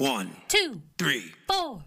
[0.00, 1.34] One, two, three.
[1.46, 1.82] four.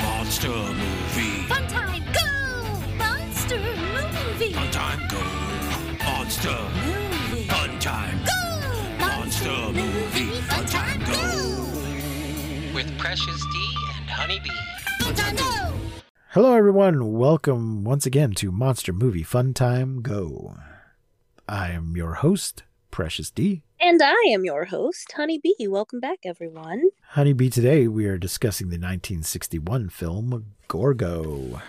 [0.00, 1.46] Monster movie.
[1.46, 2.96] Fun time, go!
[2.96, 4.52] Monster movie.
[4.52, 6.04] Fun time go.
[6.04, 6.58] Monster.
[6.84, 7.46] Movie.
[7.46, 8.18] Fun time.
[8.24, 9.06] Go!
[9.06, 10.40] Monster movie.
[10.40, 12.74] Fun time go.
[12.74, 14.50] with Precious D and Honeybee.
[15.02, 15.72] Fun time, go!
[16.30, 17.12] Hello, everyone.
[17.12, 20.56] Welcome once again to Monster Movie Fun Time Go.
[21.48, 23.62] I am your host, Precious D.
[23.80, 25.66] And I am your host, Honey Bee.
[25.68, 26.90] Welcome back, everyone.
[27.10, 31.60] Honeybee, today we are discussing the 1961 film Gorgo.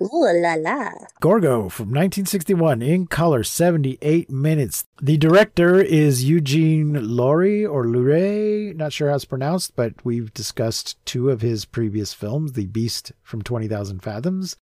[0.00, 0.90] Ooh la la.
[1.20, 4.84] Gorgo from 1961 in color, 78 minutes.
[5.00, 10.96] The director is Eugene Laurie or Luray, not sure how it's pronounced, but we've discussed
[11.04, 14.56] two of his previous films The Beast from 20,000 Fathoms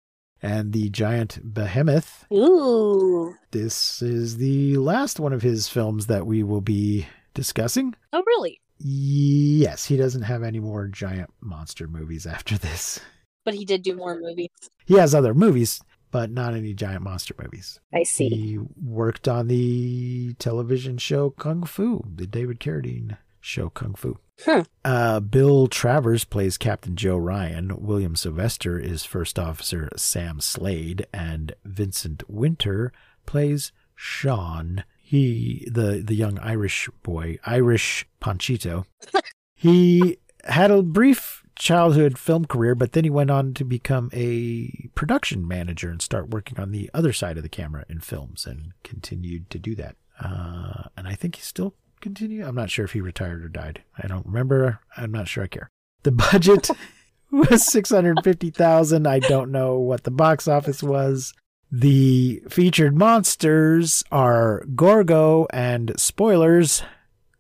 [0.42, 2.27] and The Giant Behemoth.
[2.33, 3.34] Ooh.
[3.51, 7.95] This is the last one of his films that we will be discussing.
[8.12, 8.61] Oh, really?
[8.78, 13.00] Yes, he doesn't have any more giant monster movies after this.
[13.45, 14.50] But he did do more movies.
[14.86, 15.80] He has other movies,
[16.11, 17.80] but not any giant monster movies.
[17.92, 18.28] I see.
[18.28, 24.19] He worked on the television show Kung Fu, the David Carradine show Kung Fu.
[24.44, 24.61] Hmm.
[24.84, 27.84] Uh, Bill Travers plays Captain Joe Ryan.
[27.84, 32.92] William Sylvester is First Officer Sam Slade, and Vincent Winter
[33.27, 34.84] plays Sean.
[35.00, 38.84] He, the the young Irish boy, Irish Panchito.
[39.55, 44.89] he had a brief childhood film career, but then he went on to become a
[44.95, 48.73] production manager and start working on the other side of the camera in films and
[48.84, 49.97] continued to do that.
[50.20, 52.46] Uh, and I think he's still continue.
[52.46, 53.82] I'm not sure if he retired or died.
[54.02, 54.80] I don't remember.
[54.96, 55.70] I'm not sure I care.
[56.02, 56.68] The budget
[57.30, 59.06] was 650,000.
[59.06, 61.34] I don't know what the box office was.
[61.70, 66.82] The featured monsters are Gorgo and spoilers,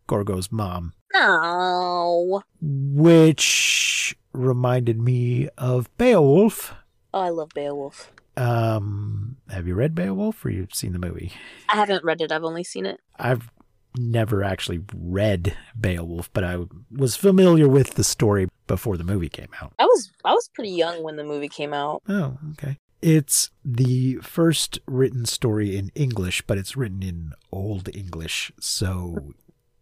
[0.06, 2.42] Gorgo's mom, Oh.
[2.60, 6.74] which reminded me of Beowulf.
[7.14, 8.12] Oh, I love Beowulf.
[8.36, 11.32] Um, have you read Beowulf or you've seen the movie?
[11.68, 12.30] I haven't read it.
[12.30, 13.00] I've only seen it.
[13.18, 13.50] I've
[13.98, 19.48] never actually read Beowulf, but I was familiar with the story before the movie came
[19.60, 19.72] out.
[19.78, 22.02] I was I was pretty young when the movie came out.
[22.08, 22.78] Oh, okay.
[23.00, 29.34] It's the first written story in English, but it's written in Old English, so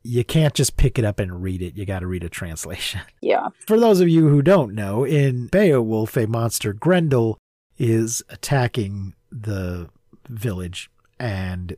[0.03, 1.77] you can't just pick it up and read it.
[1.77, 3.00] You got to read a translation.
[3.22, 3.48] Yeah.
[3.66, 7.38] For those of you who don't know, in Beowulf, a monster Grendel
[7.77, 9.88] is attacking the
[10.28, 11.77] village, and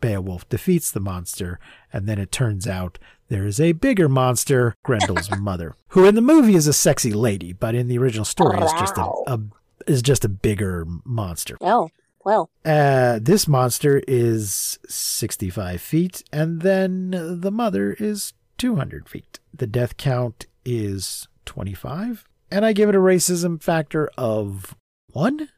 [0.00, 1.58] Beowulf defeats the monster,
[1.92, 6.20] and then it turns out there is a bigger monster, Grendel's mother, who in the
[6.20, 9.40] movie is a sexy lady, but in the original story is just a, a
[9.86, 11.56] is just a bigger monster.
[11.60, 11.88] Oh,
[12.24, 12.50] well.
[12.64, 19.40] Uh, this monster is 65 feet, and then the mother is 200 feet.
[19.54, 24.76] The death count is 25, and I give it a racism factor of
[25.12, 25.48] one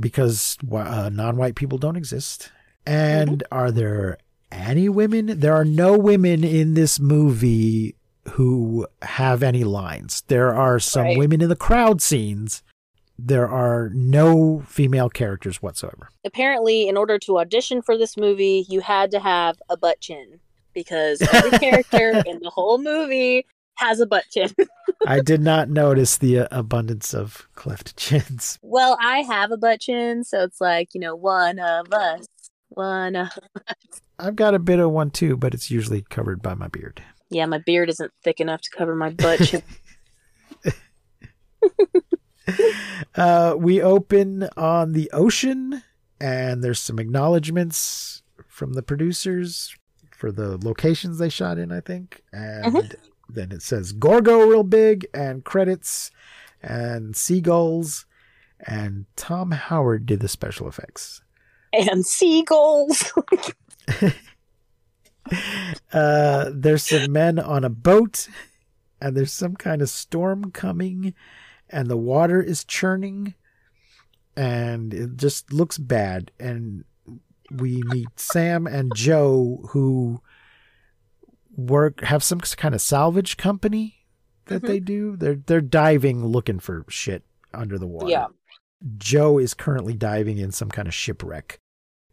[0.00, 2.52] because uh, non white people don't exist.
[2.86, 4.18] And are there
[4.50, 5.38] any women?
[5.40, 7.94] There are no women in this movie
[8.30, 10.22] who have any lines.
[10.28, 11.18] There are some Right.
[11.18, 12.62] women in the crowd scenes.
[13.18, 16.08] There are no female characters whatsoever.
[16.24, 20.40] Apparently, in order to audition for this movie, you had to have a butt chin
[20.72, 24.50] because every character in the whole movie has a butt chin.
[25.06, 28.58] I did not notice the uh, abundance of cleft chins.
[28.62, 32.24] well, I have a butt chin, so it's like, you know, one of us.
[32.74, 33.30] One
[34.18, 37.02] I've got a bit of one too, but it's usually covered by my beard.
[37.30, 39.62] Yeah, my beard isn't thick enough to cover my butt.
[43.14, 45.82] Uh, we open on the ocean,
[46.20, 49.76] and there's some acknowledgments from the producers
[50.10, 52.22] for the locations they shot in, I think.
[52.32, 52.96] And
[53.28, 56.10] then it says Gorgo real big, and credits,
[56.62, 58.06] and seagulls,
[58.66, 61.20] and Tom Howard did the special effects.
[61.72, 63.12] And seagulls.
[65.92, 68.28] Uh, there's some men on a boat,
[69.00, 71.14] and there's some kind of storm coming,
[71.70, 73.34] and the water is churning,
[74.36, 76.32] and it just looks bad.
[76.40, 76.84] And
[77.50, 80.20] we meet Sam and Joe, who
[81.56, 84.04] work have some kind of salvage company
[84.46, 84.66] that Mhm.
[84.66, 85.16] they do.
[85.16, 87.24] They're they're diving, looking for shit
[87.54, 88.08] under the water.
[88.10, 88.26] Yeah.
[88.98, 91.60] Joe is currently diving in some kind of shipwreck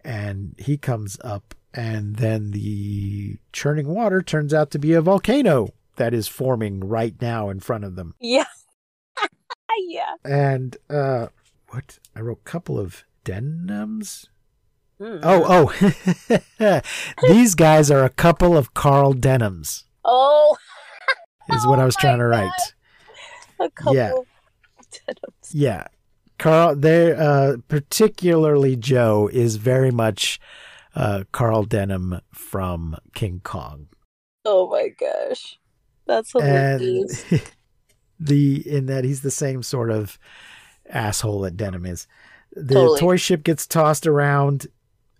[0.04, 5.70] and he comes up and then the churning water turns out to be a volcano
[5.98, 8.16] that is forming right now in front of them.
[8.20, 8.46] yeah.
[9.88, 10.16] yeah.
[10.26, 11.28] And uh
[11.70, 14.28] what I wrote a couple of denims
[15.02, 15.20] Hmm.
[15.24, 15.72] Oh,
[16.60, 16.82] oh.
[17.30, 20.58] These guys are a couple of Carl Denhams, Oh,
[21.54, 22.74] is what I was Oh trying to write.
[23.62, 23.96] a couple.
[23.96, 24.12] Yeah.
[24.12, 24.26] of
[24.92, 25.50] Denhams.
[25.54, 25.88] Yeah.
[26.40, 30.40] Carl, they uh, particularly Joe is very much
[30.96, 33.88] uh, Carl Denham from King Kong.
[34.46, 35.60] Oh my gosh,
[36.08, 37.26] that's and hilarious.
[38.20, 40.18] the in that he's the same sort of
[40.90, 42.08] asshole that Denham is.
[42.56, 43.00] The Totally.
[43.00, 44.68] toy ship gets tossed around,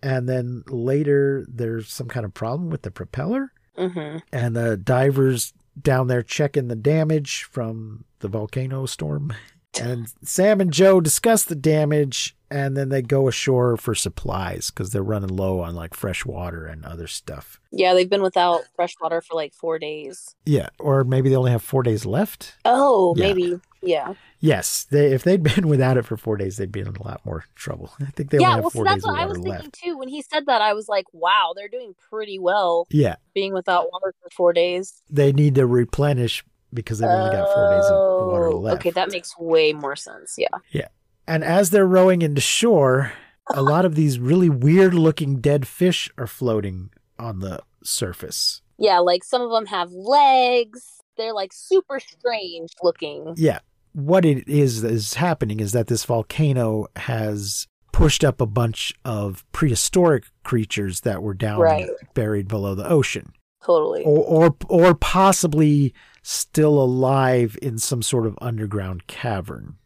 [0.02, 5.52] and then later there's some kind of problem with the propeller, hmm and the divers
[5.80, 9.32] down there checking the damage from the volcano storm.
[9.80, 14.90] And Sam and Joe discuss the damage, and then they go ashore for supplies because
[14.90, 17.60] they're running low on like fresh water and other stuff.
[17.70, 20.34] Yeah, they've been without fresh water for like four days.
[20.44, 22.56] Yeah, or maybe they only have four days left.
[22.64, 23.26] Oh, Yeah.
[23.28, 23.60] maybe.
[23.82, 24.14] Yeah.
[24.40, 27.24] Yes, they, if they'd been without it for four days, they'd be in a lot
[27.24, 27.90] more trouble.
[28.00, 29.62] I think they yeah, only have well, see, four that's days what I was left.
[29.62, 29.98] thinking too.
[29.98, 33.90] When he said that, I was like, wow, they're doing pretty well Yeah, being without
[33.92, 35.00] water for four days.
[35.08, 38.76] they need to replenish because they've only got four days of water Oh, left.
[38.80, 40.34] Okay, that makes way more sense.
[40.38, 40.48] Yeah.
[40.70, 40.88] Yeah.
[41.26, 43.12] And as they're rowing into shore,
[43.52, 48.62] a lot of these really weird looking dead fish are floating on the surface.
[48.78, 51.02] Yeah, like some of them have legs.
[51.16, 53.34] They're like super strange looking.
[53.36, 53.58] Yeah.
[53.92, 58.94] What it is that is happening is that this volcano has pushed up a bunch
[59.04, 61.90] of prehistoric creatures that were down Right.
[62.14, 63.32] buried below the ocean.
[63.64, 64.04] Totally.
[64.04, 69.76] Or, or or possibly still alive in some sort of underground cavern.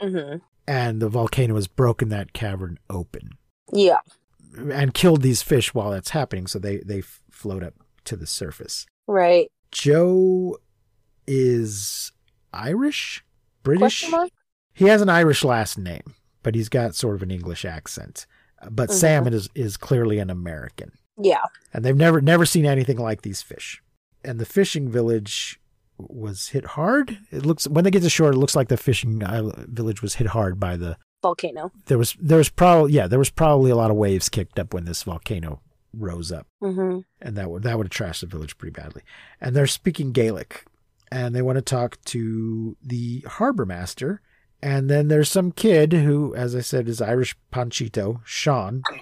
[0.00, 0.36] hmm
[0.66, 3.30] And the volcano has broken that cavern open.
[3.72, 3.98] Yeah.
[4.72, 7.74] and killed these fish while that's happening so they they float up
[8.04, 9.50] to the surface Right.
[9.70, 10.56] joe
[11.26, 12.10] is
[12.54, 13.22] irish
[13.62, 14.04] british
[14.72, 18.26] he has an irish last name but he's got sort of an english accent
[18.70, 18.94] but Mhm.
[18.94, 21.42] sam is is clearly an american Yeah.
[21.74, 23.82] and they've never never seen anything like these fish
[24.24, 25.60] and the fishing village
[25.98, 29.18] was hit hard it looks when they get to shore it looks like the fishing
[29.20, 31.72] isl- village was hit hard by the Volcano.
[31.86, 34.72] there was there was probably yeah there was probably a lot of waves kicked up
[34.72, 35.60] when this volcano
[35.92, 39.02] rose up hmm and that would that would have trashed the village pretty badly.
[39.40, 40.64] And they're speaking Gaelic,
[41.10, 44.20] and they want to talk to the harbor master.
[44.62, 48.82] And then there's some kid who, as I said, is Irish Panchito, Sean.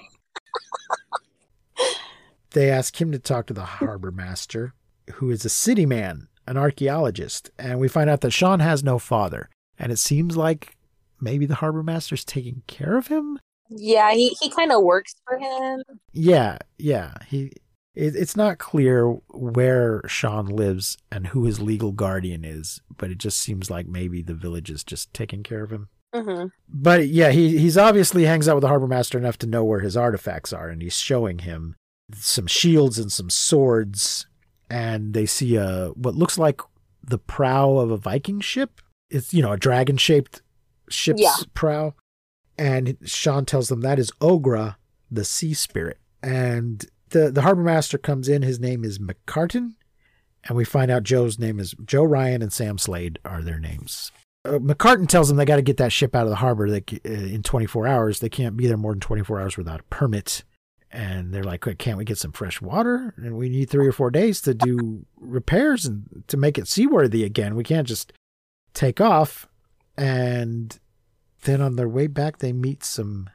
[2.52, 4.74] they ask him to talk to the harbor master,
[5.14, 8.98] who is a city man, an archaeologist, and we find out that Sean has no
[8.98, 9.48] father,
[9.78, 10.76] and it seems like
[11.20, 13.38] maybe the harbor master's taking care of him.
[13.68, 15.82] Yeah, he, he kind of works for him.
[16.12, 17.14] Yeah, yeah.
[17.26, 17.52] He
[17.94, 23.18] it, it's not clear where Sean lives and who his legal guardian is, but it
[23.18, 25.88] just seems like maybe the village is just taking care of him.
[26.14, 29.64] hmm But yeah, he he's obviously hangs out with the harbor master enough to know
[29.64, 31.74] where his artifacts are, and he's showing him
[32.14, 34.26] some shields and some swords,
[34.70, 36.60] and they see a what looks like
[37.02, 38.80] the prow of a Viking ship.
[39.10, 40.42] It's you know a dragon shaped
[40.88, 41.34] ship's Yeah.
[41.54, 41.94] prow,
[42.58, 44.76] and Sean tells them that is Ogra,
[45.10, 48.42] the sea spirit, and the the harbor master comes in.
[48.42, 49.74] His name is McCartan,
[50.44, 54.10] and we find out Joe's name is Joe Ryan and Sam Slade are their names
[54.46, 56.84] uh, McCartan tells them they got to get that ship out of the harbor they,
[57.04, 58.20] uh, in 24 hours.
[58.20, 60.44] They can't be there more than 24 hours without a permit.
[60.92, 63.12] And they're like, can't we get some fresh water?
[63.16, 67.24] And we need three or four days to do repairs and to make it seaworthy
[67.24, 67.56] again.
[67.56, 68.12] We can't just
[68.72, 69.48] take off.
[69.98, 70.78] And
[71.42, 73.28] then on their way back, they meet some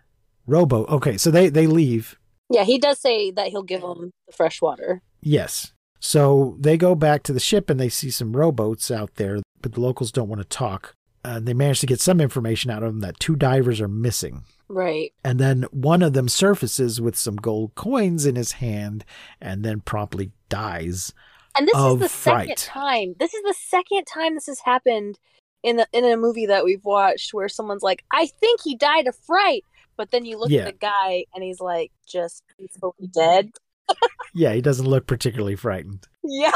[0.47, 0.89] rowboat.
[0.89, 2.17] Okay, so they, they leave.
[2.49, 5.01] Yeah, he does say that he'll give them the fresh water.
[5.21, 5.73] Yes.
[5.99, 9.73] So they go back to the ship and they see some rowboats out there, but
[9.73, 10.95] the locals don't want to talk.
[11.23, 14.43] And they manage to get some information out of them that two divers are missing.
[14.73, 15.11] Right.
[15.23, 19.03] And then one of them surfaces with some gold coins in his hand
[19.41, 21.13] and then promptly dies.
[21.57, 23.15] And this is the second time.
[23.19, 25.19] This is the second time this has happened
[25.63, 29.07] in the in a movie that we've watched where someone's like, "I think he died
[29.07, 29.65] of fright,"
[29.97, 30.61] but then you look Yeah.
[30.61, 33.51] at the guy and he's like just peacefully dead.
[34.33, 36.07] Yeah, he doesn't look particularly frightened.
[36.23, 36.53] Yeah.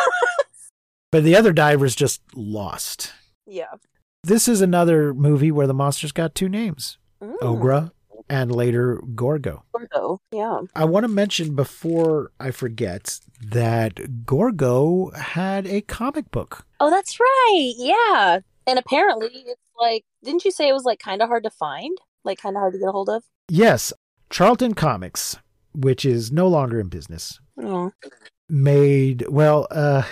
[1.12, 3.12] But the other diver's just lost.
[3.46, 3.74] Yeah.
[4.24, 7.38] This is another movie where the monster's got two names Mm.
[7.40, 7.92] Ogra
[8.30, 9.64] and later Gorgo.
[9.74, 10.20] Gorgo.
[10.32, 10.62] Yeah.
[10.76, 16.66] I want to mention before I forget that Gorgo had a comic book.
[16.80, 17.74] Oh, that's right.
[17.78, 18.40] Yeah.
[18.68, 21.98] And apparently it's like didn't you say it was like kind of hard to find?
[22.24, 23.24] Like kind of hard to get a hold of?
[23.48, 23.94] Yes,
[24.32, 25.38] Charlton Comics,
[25.74, 27.92] which is no longer in business, Oh.
[28.50, 30.04] made, well, uh,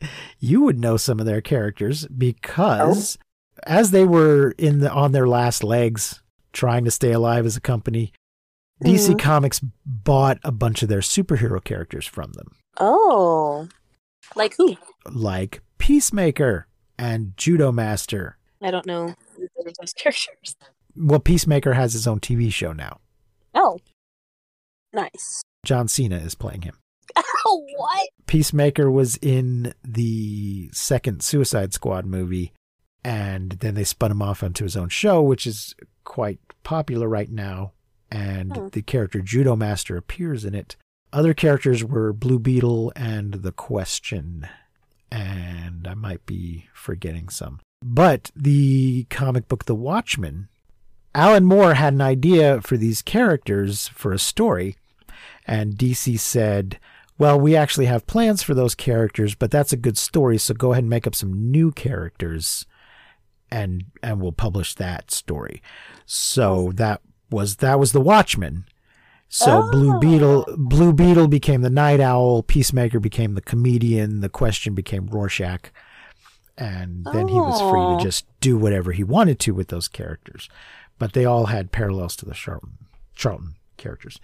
[0.38, 3.18] you would know some of their characters because
[3.66, 7.60] as they were in the on their last legs trying to stay alive as a
[7.60, 8.12] company,
[8.84, 9.18] DC Mhm.
[9.18, 13.68] Comics bought a bunch of their superhero characters from them, Oh.
[14.36, 14.76] Like who?
[15.10, 16.66] like Peacemaker
[16.98, 18.34] and Judomaster.
[18.62, 19.14] I don't know
[19.64, 20.56] those characters.
[20.96, 23.00] Well, Peacemaker has his own TV show now.
[23.54, 23.78] Oh.
[24.92, 25.42] Nice.
[25.64, 26.76] John Cena is playing him.
[27.46, 28.08] Oh, what?
[28.26, 32.52] Peacemaker was in the second Suicide Squad movie,
[33.02, 35.74] and then they spun him off onto his own show, which is
[36.08, 37.72] quite popular right now.
[38.10, 38.68] And Hmm.
[38.72, 40.76] the character Judomaster appears in it.
[41.12, 44.48] Other characters were Blue Beetle and The Question,
[45.12, 47.60] and I might be forgetting some.
[47.84, 50.48] But the comic book The Watchmen,
[51.14, 54.76] Alan Moore had an idea for these characters for a story,
[55.46, 56.78] and DC said,
[57.18, 60.72] well, we actually have plans for those characters, but that's a good story, so go
[60.72, 62.64] ahead and make up some new characters
[63.50, 65.62] and and we'll publish that story.
[66.06, 67.00] So that
[67.30, 68.64] was that was the Watchmen.
[69.28, 69.98] So Blue Oh.
[69.98, 75.70] Beetle Blue Beetle became the Night Owl, Peacemaker became the comedian, the question became Rorschach.
[76.56, 77.98] And then he was free Oh.
[77.98, 80.48] to just do whatever he wanted to with those characters.
[80.98, 82.78] But they all had parallels to the Charlton
[83.14, 84.18] Charlton characters.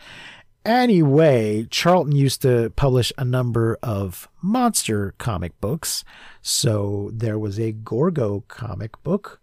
[0.64, 6.04] Anyway, Charlton used to publish a number of monster comic books.
[6.40, 9.40] So there was a Gorgo comic book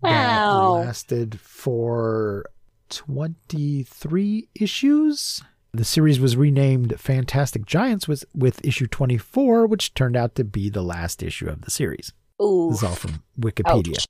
[0.00, 0.76] Wow.
[0.78, 2.46] that lasted for
[2.88, 5.42] 23 issues.
[5.72, 10.70] The series was renamed Fantastic Giants with, with issue 24, which turned out to be
[10.70, 12.12] the last issue of the series.
[12.40, 12.68] Ooh.
[12.70, 13.98] This is all from Wikipedia.
[13.98, 14.06] Ouch.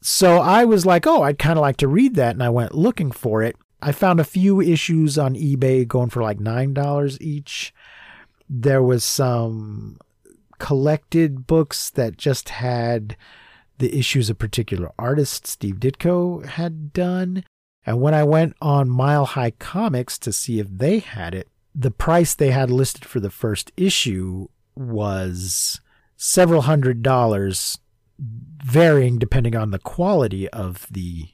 [0.00, 2.34] So I was like, oh, I'd kind of like to read that.
[2.34, 3.56] And I went looking for it.
[3.86, 7.72] I found a few issues on eBay going for like $9 each.
[8.50, 10.00] There was some
[10.58, 13.16] collected books that just had
[13.78, 17.44] the issues a particular artist, Steve Ditko, had done.
[17.86, 21.92] And when I went on Mile High Comics to see if they had it, the
[21.92, 25.80] price they had listed for the first issue was
[26.16, 27.78] several hundred dollars,
[28.18, 31.28] varying depending on the quality of the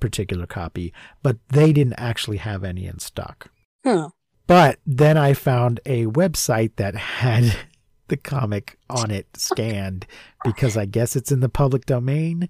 [0.00, 3.50] particular copy, but they didn't actually have any in stock.
[3.84, 4.06] Hmm.
[4.46, 7.54] But then I found a website that had
[8.08, 10.06] the comic on it scanned
[10.42, 12.48] because I guess it's in the public domain.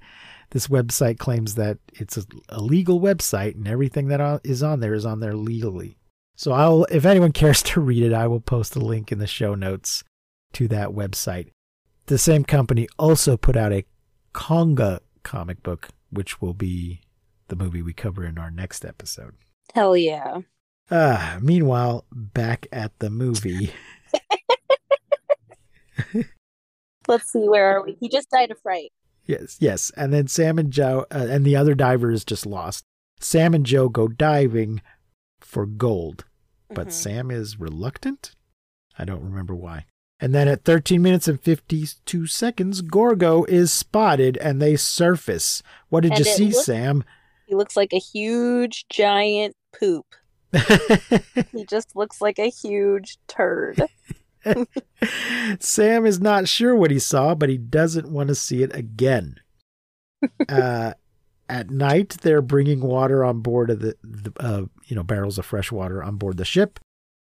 [0.51, 4.95] This website claims that it's a, a legal website and everything that is on there
[4.95, 5.99] is on there legally.
[6.37, 9.27] So I'll if anyone cares to read it, I will post a link in the
[9.27, 10.05] show notes
[10.55, 11.51] to that website.
[12.07, 13.85] The same company also put out a
[14.33, 17.01] Konga comic book, which will be
[17.49, 19.35] the movie we cover in our next episode.
[19.75, 20.39] Hell yeah.
[20.91, 23.73] Ah, meanwhile, back at the movie.
[27.07, 27.97] Let's see, where are we?
[28.01, 28.93] He just died of fright.
[29.25, 29.91] Yes, yes.
[29.97, 32.85] And then Sam and Joe, uh, and the other diver is just lost.
[33.21, 34.81] Sam and Joe go diving
[35.41, 36.25] for gold,
[36.71, 36.93] but Mhm.
[36.93, 38.35] Sam is reluctant.
[38.99, 39.87] I don't remember why.
[40.21, 45.63] And then at 13 minutes and 52 seconds, Gorgo is spotted and they surface.
[45.89, 47.05] What did And you see, looks- Sam?
[47.49, 50.07] He looks like a huge, giant poop.
[51.53, 53.83] He just looks like a huge turd.
[55.61, 59.37] Sam is not sure what he saw, but he doesn't want to see it again.
[60.49, 60.93] uh,
[61.49, 65.47] at night, they're bringing water on board of the, the uh, you know, barrels of
[65.47, 66.79] fresh water on board the ship,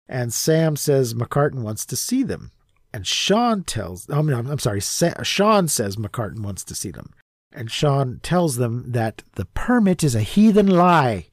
[0.10, 2.52] and Sam says McCartan wants to see them,
[2.92, 6.92] and Sean tells, I mean, I'm, I'm sorry, Sa- Sean says McCartan wants to see
[6.92, 7.14] them,
[7.54, 11.28] and Sean tells them that the permit is a heathen lie.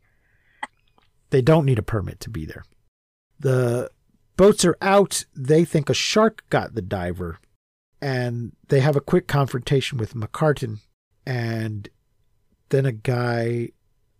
[1.30, 2.64] They don't need a permit to be there.
[3.38, 3.90] The
[4.36, 5.24] boats are out.
[5.34, 7.38] They think a shark got the diver,
[8.00, 10.78] and they have a quick confrontation with McCartan.
[11.26, 11.88] And
[12.68, 13.70] then a guy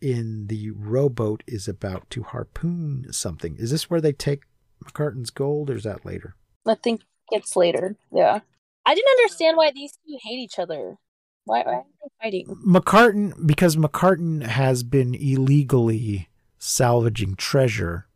[0.00, 3.56] in the rowboat is about to harpoon something.
[3.56, 4.42] Is this where they take
[4.84, 6.34] McCartan's gold, or is that later?
[6.66, 7.96] I think it's later.
[8.12, 8.40] Yeah.
[8.86, 10.98] I didn't understand why these two hate each other.
[11.44, 12.46] Why, why are they fighting?
[12.66, 18.06] McCartan, because McCartan has been illegally salvaging treasure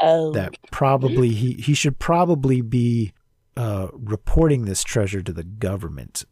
[0.00, 0.30] Oh.
[0.32, 3.12] that probably he, he should probably be
[3.56, 6.24] uh, reporting this treasure to the government.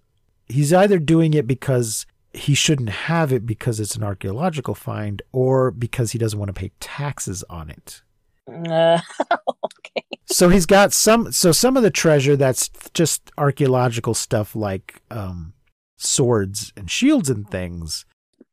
[0.46, 5.72] He's either doing it because he shouldn't have it because it's an archaeological find or
[5.72, 8.02] because he doesn't want to pay taxes on it.
[8.48, 9.00] Uh,
[9.32, 10.06] okay.
[10.26, 15.54] So he's got some so some of the treasure that's just archaeological stuff like um,
[15.96, 18.04] swords and shields and things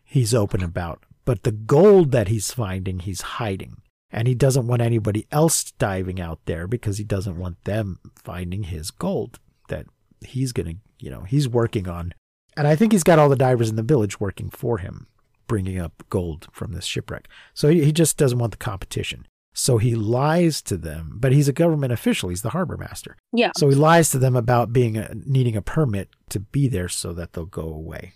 [0.04, 1.04] he's open about.
[1.26, 3.78] But the gold that he's finding he's hiding.
[4.12, 8.64] And he doesn't want anybody else diving out there because he doesn't want them finding
[8.64, 9.88] his gold that
[10.22, 12.14] he's going to, you know, he's working on.
[12.56, 15.08] And I think he's got all the divers in the village working for him.
[15.48, 17.28] bringing up gold from this shipwreck.
[17.54, 19.28] So he, he just doesn't want the competition.
[19.54, 22.30] So he lies to them, but he's a government official.
[22.30, 23.16] He's the harbor master.
[23.32, 23.52] Yeah.
[23.56, 27.14] So he lies to them about being a, needing a permit to be there so
[27.14, 28.14] that they'll go away.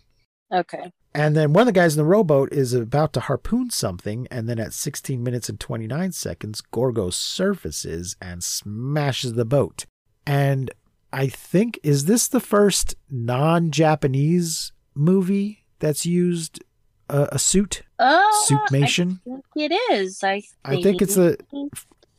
[0.51, 0.91] Okay.
[1.13, 4.47] And then one of the guys in the rowboat is about to harpoon something, and
[4.47, 9.85] then at 16 minutes and 29 seconds, Gorgo surfaces and smashes the boat.
[10.25, 10.71] And
[11.11, 16.63] I think, is this the first non Japanese movie that's used
[17.09, 17.83] a, a suit?
[17.99, 19.19] Oh, Suitmation?
[19.25, 20.23] I think it is.
[20.23, 21.37] I think, I think it's the,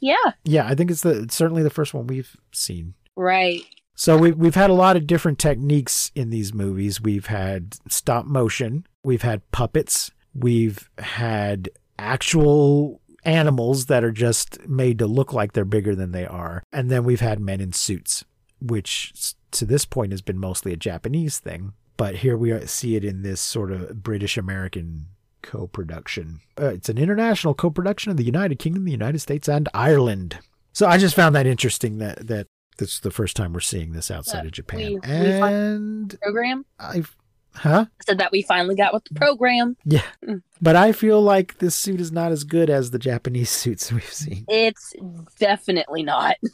[0.01, 0.15] Yeah.
[0.45, 2.95] yeah, I think it's the, certainly the first one we've seen.
[3.17, 3.63] Right.
[3.95, 7.01] So we've we've had a lot of different techniques in these movies.
[7.01, 11.69] We've had stop motion, we've had puppets, we've had
[11.99, 16.91] actual animals that are just made to look like they're bigger than they are, and
[16.91, 18.25] then we've had men in suits,
[18.61, 22.97] which to this point has been mostly a Japanese thing, but here we are- see
[22.97, 25.07] it in this sort of British American
[25.43, 26.41] co-production.
[26.59, 30.39] Uh, it's an international co-production of the United Kingdom, the United States, and Ireland.
[30.73, 32.47] So I just found that interesting that that
[32.79, 34.79] this is the first time we're seeing this outside Yeah, of Japan.
[34.79, 37.17] we- we and Program I've
[37.55, 37.87] huh?
[38.07, 39.77] said that we finally got with the program.
[39.85, 40.03] Yeah.
[40.25, 40.43] Mm.
[40.61, 44.05] But I feel like this suit is not as good as the Japanese suits we've
[44.13, 44.45] seen.
[44.49, 44.93] It's
[45.41, 46.37] definitely not.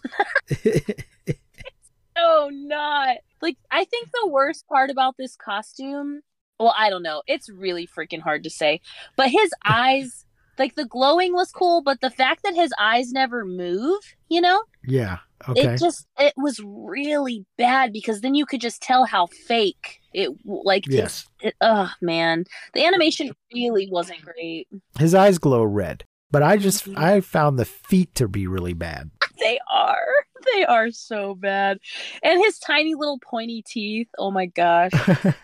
[2.27, 3.19] Oh, not.
[3.43, 6.23] Like, I think the worst part about this costume,
[6.59, 7.23] well, I don't know.
[7.27, 8.81] It's really freaking hard to say.
[9.17, 10.25] But his eyes,
[10.59, 14.63] like, the glowing was cool, but the fact that his eyes never move, you know,
[14.87, 15.19] yeah.
[15.47, 15.75] Okay.
[15.75, 20.31] it just, it was really bad because then you could just tell how fake it,
[20.47, 21.29] like, yes.
[21.41, 22.45] it, oh, man.
[22.73, 24.67] The animation really wasn't great.
[24.99, 26.05] His eyes glow red.
[26.31, 26.97] But I just Mhm.
[26.99, 29.11] I found the feet to be really bad.
[29.39, 30.07] They are.
[30.53, 31.79] They are so bad.
[32.23, 34.09] And his tiny little pointy teeth.
[34.19, 34.93] Oh my gosh.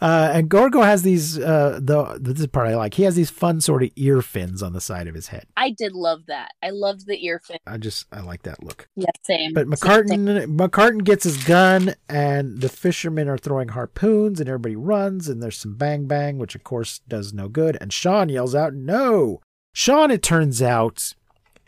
[0.00, 1.38] uh, and Gorgo has these.
[1.38, 2.94] Uh, the this is part I like.
[2.94, 5.46] He has these fun sort of ear fins on the side of his head.
[5.56, 6.52] I did love that.
[6.62, 7.58] I loved the ear fin.
[7.66, 8.88] I just I like that look.
[8.96, 9.52] Yeah, same.
[9.52, 9.70] But Same.
[9.72, 15.42] McCartan McCartan gets his gun, and the fishermen are throwing harpoons, and everybody runs, and
[15.42, 17.76] there's some bang bang, which of course does no good.
[17.80, 19.40] And Sean yells out, "No!"
[19.74, 21.14] Sean, it turns out,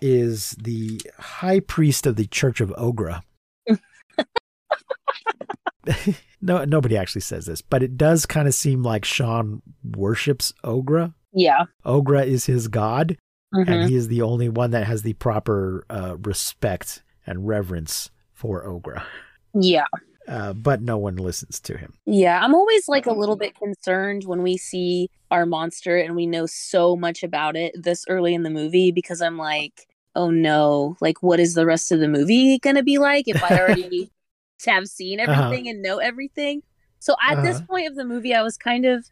[0.07, 3.23] is the high priest of the Church of Ogra.
[6.41, 11.15] no, nobody actually says this, but it does kind of seem like Sean worships Ogra.
[11.33, 11.65] Yeah.
[11.85, 13.17] Ogra is his god,
[13.55, 13.69] Mhm.
[13.69, 18.65] and he is the only one that has the proper uh, respect and reverence for
[18.67, 19.03] Ogra.
[19.55, 19.87] Yeah.
[20.27, 21.95] Uh, but no one listens to him.
[22.07, 22.41] Yeah.
[22.43, 26.47] I'm always like a little bit concerned when we see our monster and we know
[26.47, 29.87] so much about it this early in the movie because I'm like,
[30.17, 33.43] oh no, like what is the rest of the movie going to be like if
[33.43, 34.11] I already
[34.67, 35.33] have seen Uh-huh.
[35.33, 36.63] everything and know everything?
[37.01, 37.67] So at this Uh-huh.
[37.69, 39.07] point of the movie, I was kind of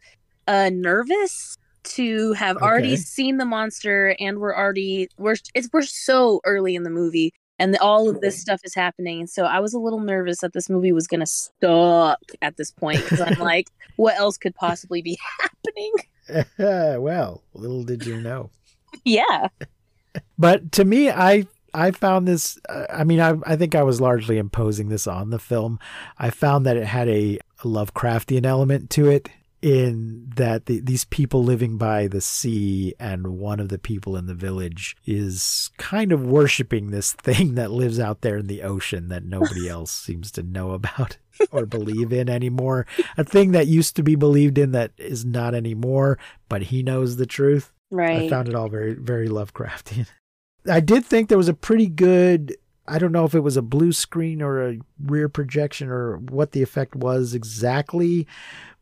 [0.47, 6.39] uh, nervous to have already seen the monster and we're already we're it's we're so
[6.45, 9.73] early in the movie and all of this stuff is happening and so i was
[9.73, 13.35] a little nervous that this movie was going to suck at this point because i'm
[13.39, 15.91] like what else could possibly be happening
[17.01, 18.49] well, little did you know.
[19.03, 19.47] yeah
[20.43, 22.59] But to me, I I found this.
[22.67, 25.79] Uh, I mean, I I think I was largely imposing this on the film.
[26.17, 29.29] I found that it had a, Lovecraftian element to it,
[29.61, 34.25] in that the, these people living by the sea, and one of the people in
[34.25, 39.07] the village is kind of worshiping this thing that lives out there in the ocean
[39.07, 41.19] that nobody else seems to know about
[41.51, 42.85] or believe in anymore.
[43.17, 47.15] A thing that used to be believed in that is not anymore, but he knows
[47.15, 47.71] the truth.
[47.89, 48.23] Right.
[48.23, 50.07] I found it all very, very Lovecraftian.
[50.69, 52.55] I did think there was a pretty good.
[52.87, 56.51] I don't know if it was a blue screen or a rear projection or what
[56.51, 58.27] the effect was exactly,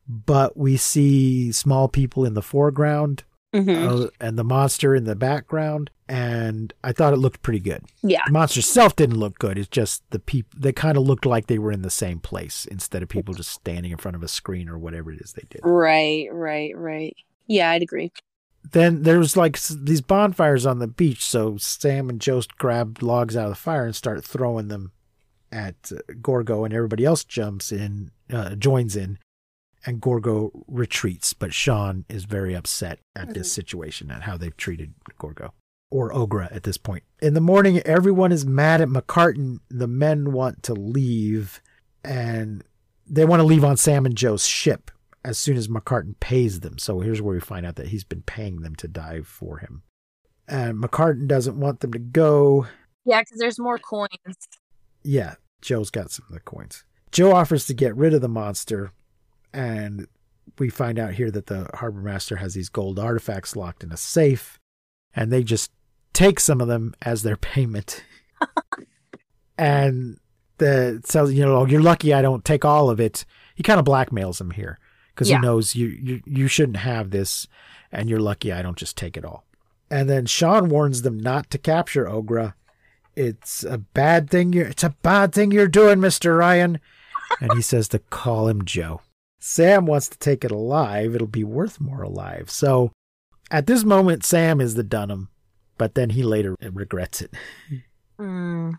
[0.08, 4.06] but we see small people in the foreground Mhm.
[4.06, 7.84] uh, and the monster in the background, and I thought it looked pretty good.
[8.02, 9.58] yeah The monster itself didn't look good.
[9.60, 10.50] It's just the people.
[10.60, 13.52] They kind of looked like they were in the same place instead of people just
[13.52, 15.62] standing in front of a screen or whatever it is they did.
[15.64, 17.16] right right right
[17.48, 18.12] yeah i'd agree
[18.64, 21.24] then there's like these bonfires on the beach.
[21.24, 24.92] So Sam and Joe grab logs out of the fire and start throwing them
[25.52, 29.20] at uh, Gorgo, and everybody else jumps in, uh, joins in,
[29.86, 31.34] and Gorgo retreats.
[31.34, 35.54] But Sean is very upset at this situation and how they've treated Gorgo
[35.90, 37.04] or Ogra at this point.
[37.22, 39.60] In the morning, everyone is mad at McCartan.
[39.70, 41.62] The men want to leave,
[42.04, 42.64] and
[43.06, 44.92] they want to leave on Sam and Joe's ship
[45.24, 46.78] as soon as McCartan pays them.
[46.78, 49.84] So here's where we find out that he's been paying them to dive for him.
[50.48, 52.68] And McCartan doesn't want them to go.
[53.06, 54.48] yeah because there's more coins
[55.04, 56.84] Yeah, Joe's got some of the coins.
[57.12, 58.92] Joe offers to get rid of the monster,
[59.54, 60.08] and
[60.58, 63.98] we find out here that the harbor master has these gold artifacts locked in a
[63.98, 64.60] safe,
[65.14, 65.72] and they just
[66.14, 68.04] take some of them as their payment.
[69.58, 70.18] and
[70.58, 73.26] the says, you know, "Oh, you're lucky I don't take all of it.
[73.56, 74.80] He kind of blackmails him here
[75.22, 75.38] because Yeah.
[75.38, 77.48] he knows you, you you shouldn't have this,
[77.92, 79.46] and you're lucky I don't just take it all.
[79.90, 82.54] And then Sean warns them not to capture Ogra.
[83.16, 86.38] It's a bad thing you're it's a bad thing you're doing, Mr.
[86.38, 86.80] Ryan.
[87.40, 89.02] And he says to call him Joe.
[89.40, 91.16] Sam wants to take it alive.
[91.16, 92.50] It'll be worth more alive.
[92.50, 92.92] So
[93.50, 95.30] at this moment, Sam is the Denham,
[95.78, 97.34] but then he later regrets it.
[98.20, 98.74] Mm.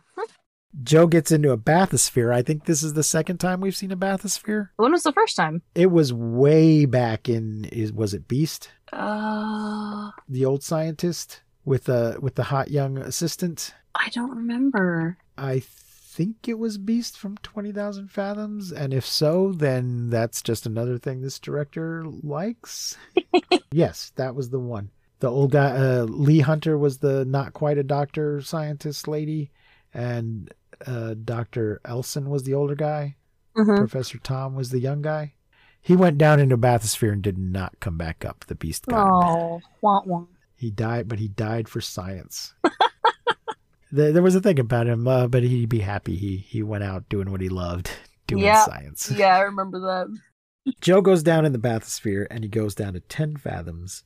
[0.82, 2.32] Joe gets into a bathysphere.
[2.32, 4.70] I think this is the second time we've seen a bathysphere.
[4.76, 5.62] When was the first time?
[5.74, 12.18] It was way back in is was it Beast, Uh, the old scientist with the
[12.20, 13.74] with the hot young assistant?
[13.94, 15.18] I don't remember.
[15.36, 18.70] I think it was Beast from 20,000 Fathoms.
[18.72, 22.96] And if so, then that's just another thing this director likes.
[23.72, 24.90] yes, that was the one.
[25.20, 29.50] The old guy, uh, Lee Hunter was the not quite a doctor scientist lady.
[29.94, 30.52] And
[30.86, 31.80] uh, Dr.
[31.84, 33.16] Elson was the older guy.
[33.56, 33.76] Mhm.
[33.76, 35.34] Professor Tom was the young guy.
[35.80, 38.44] He went down into bathysphere and did not come back up.
[38.46, 39.12] The beast got him.
[39.12, 40.28] Oh, want one.
[40.54, 42.54] He died, but he died for science.
[43.90, 46.16] there, there was a thing about him, uh, but he'd be happy.
[46.16, 47.90] He he went out doing what he loved,
[48.26, 49.10] doing science.
[49.10, 50.18] Yeah, I remember that.
[50.80, 54.04] Joe goes down in the bathysphere and he goes down to 10 fathoms.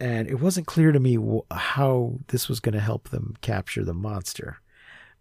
[0.00, 1.18] And it wasn't clear to me
[1.50, 4.58] how this was going to help them capture the monster.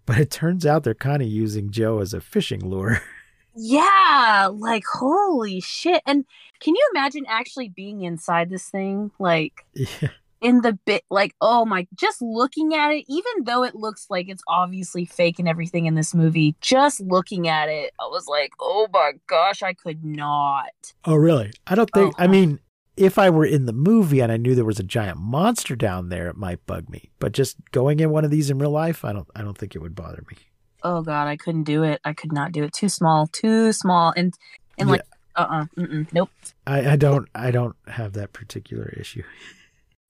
[0.08, 3.02] But it turns out they're kind of using Joe as a fishing lure.
[3.60, 6.04] Yeah, like holy shit.
[6.06, 6.26] And
[6.60, 9.10] can you imagine actually being inside this thing?
[9.18, 10.10] Like yeah.
[10.42, 14.30] in the bit like oh my just looking at it even though it looks like
[14.30, 18.52] it's obviously fake and everything in this movie just looking at it i was like
[18.60, 21.52] oh my gosh i could not Oh, really?
[21.66, 22.14] I don't think.
[22.18, 22.32] I uh-huh.
[22.32, 22.60] mean,
[22.98, 26.10] if I were in the movie and I knew there was a giant monster down
[26.10, 27.12] there, it might bug me.
[27.20, 29.28] But just going in one of these in real life, I don't.
[29.36, 30.38] I don't think it would bother me.
[30.84, 34.14] oh god i couldn't do it i could not do it too small too small
[34.16, 34.34] and
[34.78, 35.02] and like
[35.36, 36.30] uh-uh mm-mm, nope
[36.68, 37.28] I, I don't.
[37.34, 39.24] I don't have that particular issue.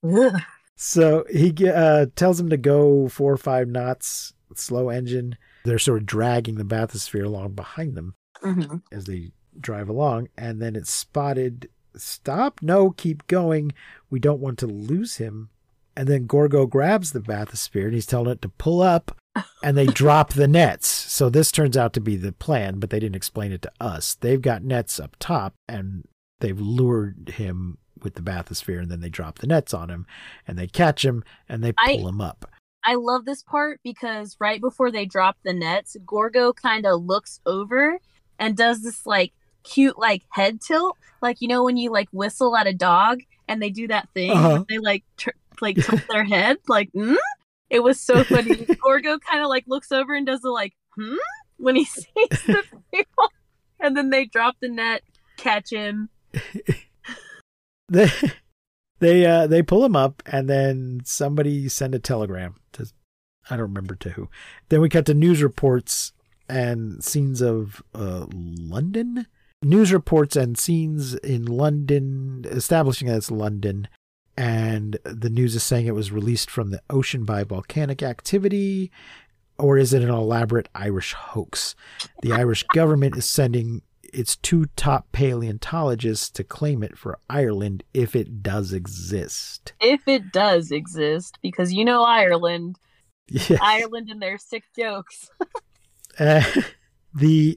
[0.04, 0.41] Ugh.
[0.76, 5.38] So he uh, tells him to go four or five knots, slow engine.
[5.65, 8.82] They're sort of dragging the bathysphere along behind them Mhm.
[8.91, 11.69] as they drive along, and then it's spotted.
[12.00, 12.62] Stop!
[12.62, 13.74] No, keep going.
[14.10, 15.50] We don't want to lose him.
[15.96, 19.18] And then Gorgo grabs the bathysphere and he's telling it to pull up,
[19.64, 20.88] and they drop the nets.
[20.88, 24.16] So this turns out to be the plan, but they didn't explain it to us.
[24.16, 26.08] They've got nets up top, and
[26.40, 30.06] they've lured him with the bathysphere, and then they drop the nets on him,
[30.48, 32.46] and they catch him, and they I- pull him up.
[32.84, 37.42] I love this part because right before they drop the nets, Gorgo kind of looks
[37.46, 38.00] over
[38.40, 39.34] and does this like
[39.68, 43.62] cute like head tilt, like you know when you like whistle at a dog and
[43.62, 44.64] they do that thing, Uh-huh.
[44.70, 45.30] they like tr-
[45.62, 47.16] like tilt their head, like hmm.
[47.70, 48.56] It was so funny.
[48.82, 51.16] Gorgo kind of like looks over and does the like hmm
[51.58, 53.30] when he sees the people,
[53.80, 55.02] and then they drop the net,
[55.38, 56.10] catch him.
[57.90, 58.10] they
[59.00, 62.86] they uh they pull him up and then somebody send a telegram to
[63.50, 64.30] I don't remember to who.
[64.70, 66.14] Then we cut to news reports
[66.50, 69.28] and scenes of uh London.
[69.63, 73.88] News reports and scenes in London establishing that it's London
[74.38, 78.91] and the news is saying it was released from the ocean by volcanic activity
[79.58, 81.76] or is it an elaborate Irish hoax?
[82.22, 83.82] The Irish government is sending
[84.13, 89.74] its two top paleontologists to claim it for Ireland if it does exist.
[89.82, 92.78] If it does exist, because you know Ireland,
[93.30, 93.58] Yeah.
[93.62, 95.30] Ireland and their sick jokes.
[96.20, 96.41] Uh,
[97.13, 97.56] the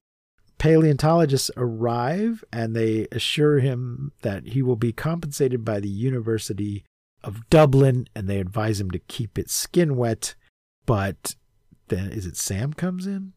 [0.61, 6.85] paleontologists arrive and they assure him that he will be compensated by the University
[7.25, 10.35] of Dublin and they advise him to keep its skin wet.
[10.85, 11.35] But
[11.89, 13.33] then, is it Sam comes in?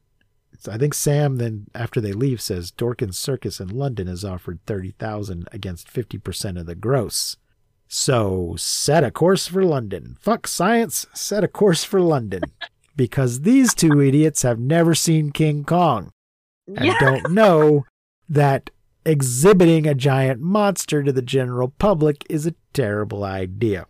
[0.60, 4.60] So I think Sam then, after they leave, says Dorkins Circus in London has offered
[4.66, 7.38] thirty thousand against fifty percent of the gross.
[7.88, 10.18] So set a course for London.
[10.20, 11.06] Fuck science.
[11.14, 12.44] Set a course for London
[12.96, 16.12] because these two idiots have never seen King Kong
[16.68, 17.00] and Yeah.
[17.00, 17.86] don't know
[18.30, 18.70] that
[19.06, 23.86] exhibiting a giant monster to the general public is a terrible idea.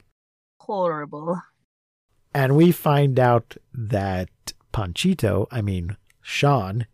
[0.59, 1.41] Horrible.
[2.33, 4.29] And we find out that
[4.73, 6.87] Panchito, I mean, Sean,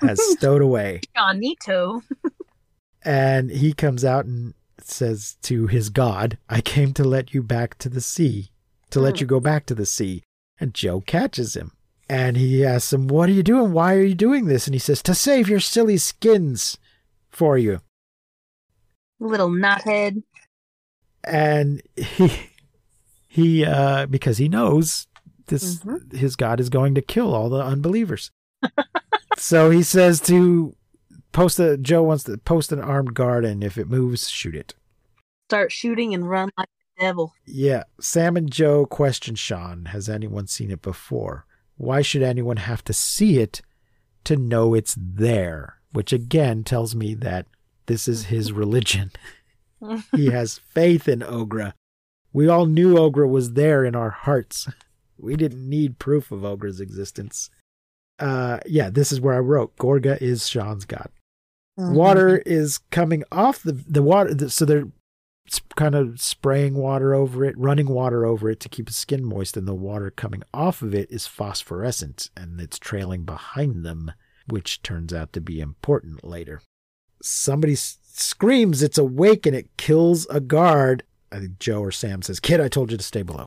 [0.00, 1.00] has stowed away.
[1.16, 2.02] Johnito.
[3.02, 7.78] And he comes out and says to his god, I came to let you back
[7.78, 8.50] to the sea,
[8.90, 9.20] to let Hmm.
[9.22, 10.22] you go back to the sea.
[10.60, 11.72] And Joe catches him.
[12.08, 13.72] And he asks him, What are you doing?
[13.72, 14.66] Why are you doing this?
[14.66, 16.78] And he says, To save your silly skins
[17.30, 17.80] for you.
[19.18, 20.22] Little knothead.
[21.24, 22.30] and he
[23.28, 25.06] he uh because he knows
[25.46, 28.30] this his god is going to kill all the unbelievers
[29.36, 30.74] so he says to
[31.32, 34.74] post a joe wants to post an armed guard and if it moves shoot it
[35.48, 37.32] Start shooting and run like the devil.
[37.46, 41.45] yeah sam and joe question sean has anyone seen it before
[41.76, 43.62] why should anyone have to see it
[44.24, 47.46] to know it's there which again tells me that
[47.86, 49.10] this is his religion
[50.14, 51.72] he has faith in Ogra.
[52.32, 54.68] We all knew Ogra was there in our hearts.
[55.18, 57.50] We didn't need proof of Ogra's existence.
[58.18, 61.10] Uh, yeah, this is where I wrote Gorga is Sean's god.
[61.78, 64.88] Water is coming off the the water, so they're
[65.76, 69.56] kind of spraying water over it, running water over it to keep its skin moist,
[69.56, 74.12] and the water coming off of it is phosphorescent, and it's trailing behind them,
[74.48, 76.60] which turns out to be important later
[77.22, 81.02] somebody s- screams it's awake and it kills a guard.
[81.32, 83.46] I think Joe or Sam says, Kid, I told you to stay below.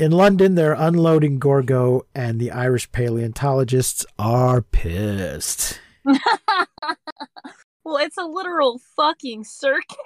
[0.00, 5.78] In London, they're unloading Gorgo, and the Irish paleontologists are pissed.
[6.04, 9.98] well, it's a literal fucking circus.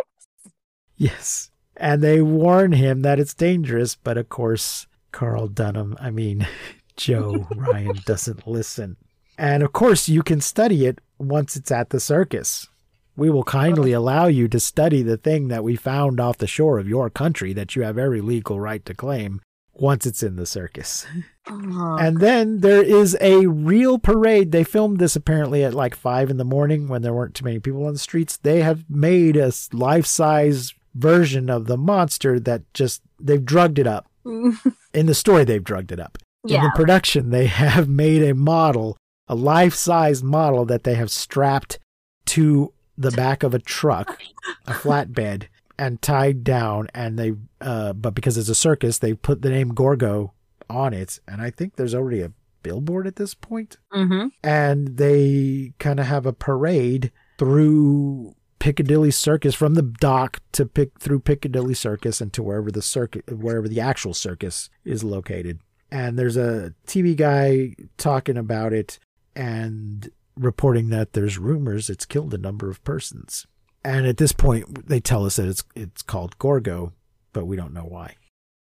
[0.97, 1.53] Yes.
[1.77, 6.49] And they warn him that it's dangerous, but of course, Carl Denham, I mean,
[6.97, 8.97] Joe Ryan doesn't listen.
[9.39, 12.67] And of course, you can study it once it's at the circus.
[13.15, 16.81] We will kindly allow you to study the thing that we found off the shore
[16.81, 19.41] of your country that you have every legal right to claim
[19.75, 21.07] once it's in the circus.
[21.47, 24.53] And then there is a real parade.
[24.53, 27.59] They filmed this apparently at like five in the morning when there weren't too many
[27.59, 28.37] people on the streets.
[28.37, 33.87] They have made a life size version of the monster that just, they've drugged it
[33.87, 34.09] up.
[34.25, 36.19] In the story, they've drugged it up.
[36.47, 38.97] In the production, they have made a model,
[39.29, 41.79] a life size model that they have strapped
[42.27, 44.21] to the back of a truck,
[44.67, 46.89] a flatbed, and tied down.
[46.95, 50.33] And they, uh, but because it's a circus, they put the name Gorgo
[50.69, 51.21] on it.
[51.27, 52.33] And I think there's already a
[52.63, 53.77] billboard at this point.
[53.93, 54.29] mm-hmm.
[54.43, 60.99] And they kind of have a parade through Piccadilly Circus from the dock to pick
[60.99, 65.61] through Piccadilly Circus and to wherever the circuit, wherever the actual circus is located.
[65.91, 68.99] And there's a TV guy talking about it
[69.37, 73.47] and reporting that there's rumors it's killed a number of persons.
[73.85, 76.93] And at this point, they tell us that it's it's called Gorgo,
[77.33, 78.17] but we don't know why.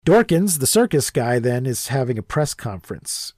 [0.06, 3.34] Dorkins, the circus guy, then is having a press conference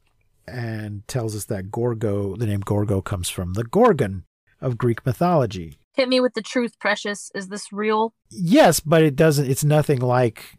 [0.46, 4.24] and tells us that Gorgo, the name Gorgo, comes from the Gorgon
[4.60, 5.78] of Greek mythology.
[5.94, 7.30] Hit me with the truth, Precious.
[7.34, 8.14] Is this real?
[8.30, 9.50] Yes, but it doesn't.
[9.50, 10.58] It's nothing like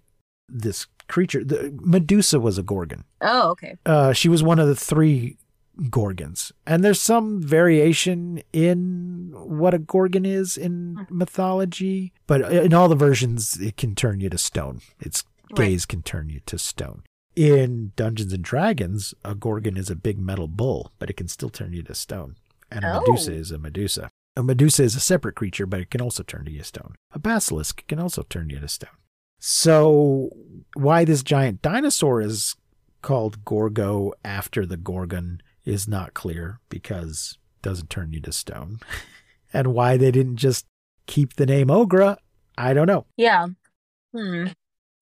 [0.49, 1.43] this creature.
[1.43, 3.05] The, Medusa was a Gorgon.
[3.21, 3.75] Oh, okay.
[3.85, 5.37] Uh, she was one of the three
[5.89, 11.17] Gorgons, and there's some variation in what a Gorgon is in hmm.
[11.17, 14.81] mythology, but in all the versions, it can turn you to stone.
[14.99, 15.67] Its Right.
[15.67, 17.03] gaze can turn you to stone.
[17.35, 21.49] In Dungeons and Dragons, a Gorgon is a big metal bull, but it can still
[21.49, 22.37] turn you to stone.
[22.71, 22.99] And a Oh.
[23.01, 24.09] Medusa is a Medusa.
[24.35, 26.95] A Medusa is a separate creature, but it can also turn you to stone.
[27.11, 28.89] A basilisk can also turn you to stone.
[29.39, 30.29] So,
[30.75, 32.55] why this giant dinosaur is
[33.01, 38.79] called Gorgo after the Gorgon is not clear because it doesn't turn you to stone.
[39.53, 40.65] and why they didn't just
[41.05, 42.17] keep the name Ogra,
[42.57, 43.05] I don't know.
[43.17, 43.47] Yeah.
[44.13, 44.47] Hmm.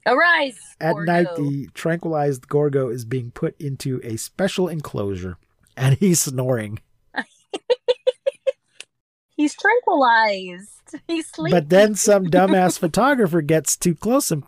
[0.06, 0.60] Arise.
[0.80, 1.12] At Gorgo.
[1.12, 5.38] night, the tranquilized Gorgo is being put into a special enclosure
[5.78, 6.80] and he's snoring.
[9.38, 10.96] He's tranquilized.
[11.08, 11.58] He's sleeping.
[11.58, 14.44] But then some dumbass photographer gets too close and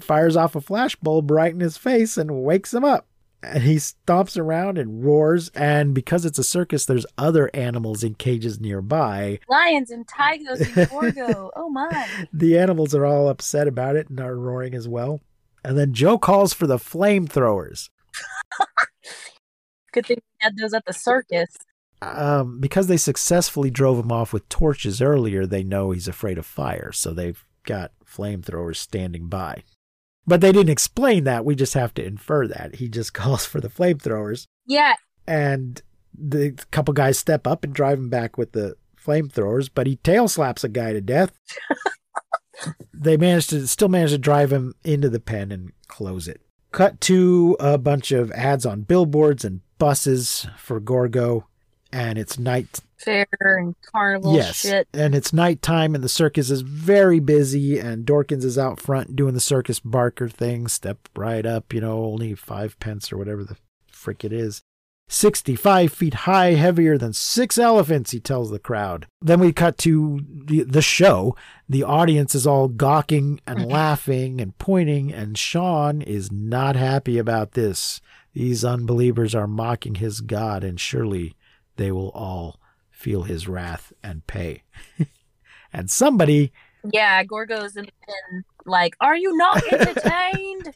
[0.00, 3.08] fires off a flashbulb right in his face and wakes him up.
[3.52, 5.48] And he stomps around and roars.
[5.50, 9.40] And because it's a circus, there's other animals in cages nearby.
[9.48, 11.50] lions and tigers and Gorgo.
[11.56, 12.08] oh my.
[12.32, 15.20] The animals are all upset about it and are roaring as well.
[15.64, 17.88] And then Joe calls for the flamethrowers.
[19.92, 21.48] Good thing we had those at the circus.
[22.02, 26.44] Um, because they successfully drove him off with torches earlier, they know he's afraid of
[26.44, 26.92] fire.
[26.92, 29.62] So they've got flamethrowers standing by.
[30.26, 31.44] But they didn't explain that.
[31.44, 32.76] We just have to infer that.
[32.76, 34.46] He just calls for the flamethrowers.
[34.66, 34.94] Yeah,
[35.26, 35.82] And
[36.16, 40.28] the couple guys step up and drive him back with the flamethrowers, but he tail
[40.28, 41.32] slaps a guy to death.
[42.94, 46.40] they managed to still manage to drive him into the pen and close it.
[46.72, 51.46] Cut to a bunch of ads on billboards and buses for Gorgo,
[51.94, 54.88] and it's night fair and carnival yes, shit.
[54.92, 59.34] and it's nighttime, and the circus is very busy, and Dorkins is out front doing
[59.34, 60.66] the circus barker thing.
[60.66, 64.62] Step right up, you know, only five pence or whatever the frick it is.
[65.06, 69.06] 65 feet high, heavier than six elephants, he tells the crowd.
[69.20, 71.36] Then we cut to the, the show.
[71.68, 77.52] The audience is all gawking and laughing and pointing, and Sean is not happy about
[77.52, 78.00] this.
[78.32, 81.36] These unbelievers are mocking his God, and surely
[81.76, 82.60] they will all
[82.90, 84.62] feel his wrath and pay.
[85.72, 86.52] and somebody,
[86.92, 90.74] Yeah, Gorgo's in the pen, like, are you not entertained?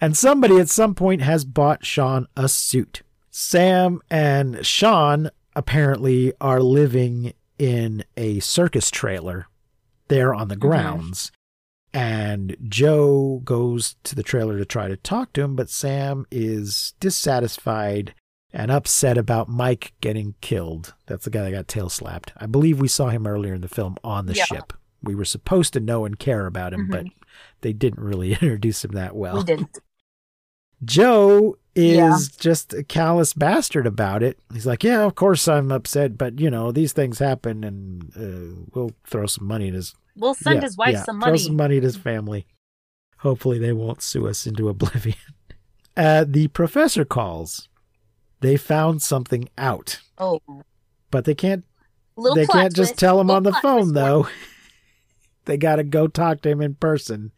[0.00, 3.02] and somebody at some point has bought Sean a suit.
[3.30, 9.46] Sam and Sean apparently are living in a circus trailer
[10.08, 10.68] there on the mm-hmm.
[10.68, 11.32] grounds.
[11.94, 16.94] And Joe goes to the trailer to try to talk to him, but Sam is
[17.00, 18.14] dissatisfied
[18.52, 20.94] and upset about Mike getting killed.
[21.06, 22.32] That's the guy that got tail slapped.
[22.36, 24.44] I believe we saw him earlier in the film on the Yeah.
[24.44, 24.72] ship.
[25.02, 26.90] We were supposed to know and care about him, Mhm.
[26.90, 27.06] but
[27.62, 29.38] they didn't really introduce him that well.
[29.38, 29.78] we didn't.
[30.84, 32.16] Joe is Yeah.
[32.38, 34.38] just a callous bastard about it.
[34.52, 38.64] He's like, "Yeah, of course I'm upset, but you know these things happen, and uh,
[38.74, 41.38] we'll throw some money at his We'll send yeah, his wife yeah, some Throw money.
[41.38, 42.46] some money at his family.
[43.18, 45.16] Hopefully they won't sue us into oblivion."
[45.94, 47.68] Uh, the professor calls.
[48.42, 50.40] They found something out, Oh,
[51.10, 51.64] but they can't.
[52.16, 53.00] little they can't just twist.
[53.00, 54.28] tell him Little on the phone though.
[55.46, 57.32] they got to go talk to him in person.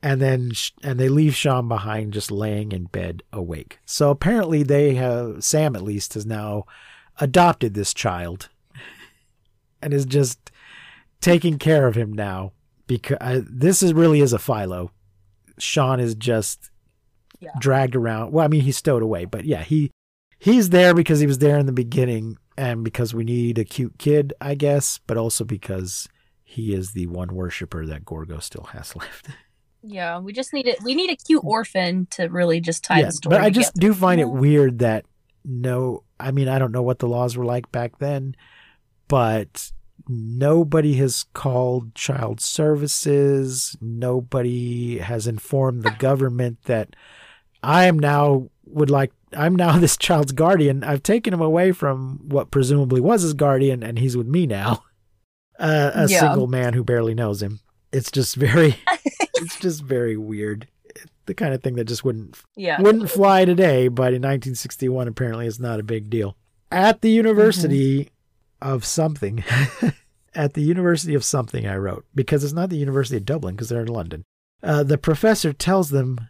[0.00, 0.52] And then,
[0.84, 3.80] and they leave Sean behind, just laying in bed awake.
[3.84, 6.66] So apparently, they have Sam at least has now
[7.20, 8.48] adopted this child,
[9.82, 10.52] and is just
[11.20, 12.52] taking care of him now.
[12.86, 14.92] Because uh, this is really is a Philo.
[15.58, 16.70] Sean is just
[17.40, 17.50] Yeah.
[17.58, 18.30] dragged around.
[18.32, 19.90] Well, I mean, he's stowed away, but yeah, he
[20.38, 23.98] he's there because he was there in the beginning, and because we need a cute
[23.98, 26.08] kid, I guess, but also because
[26.42, 29.28] he is the one worshiper that Gorgo still has left.
[29.82, 30.82] Yeah, we just need it.
[30.82, 33.36] We need a cute orphan to really just tie the story.
[33.36, 33.92] but I just together.
[33.94, 35.04] do find it weird that
[35.44, 38.34] no, I mean, I don't know what the laws were like back then,
[39.06, 39.70] but
[40.08, 43.76] nobody has called child services.
[43.80, 46.96] Nobody has informed the government that
[47.62, 49.12] I am now would like.
[49.36, 50.82] I'm now this child's guardian.
[50.84, 54.84] I've taken him away from what presumably was his guardian, and he's with me now.
[55.60, 56.20] Uh, a Yeah.
[56.20, 57.58] single man who barely knows him.
[57.92, 58.76] It's just very,
[59.34, 60.68] it's just very weird.
[61.26, 62.80] The kind of thing that just wouldn't yeah.
[62.80, 66.36] wouldn't fly today, but in 1961, apparently, it's not a big deal.
[66.70, 68.08] At the University
[68.62, 69.42] of something,
[70.32, 73.68] at the University of something, I wrote because it's not the University of Dublin because
[73.68, 74.22] they're in London.
[74.62, 76.20] Uh, the professor tells them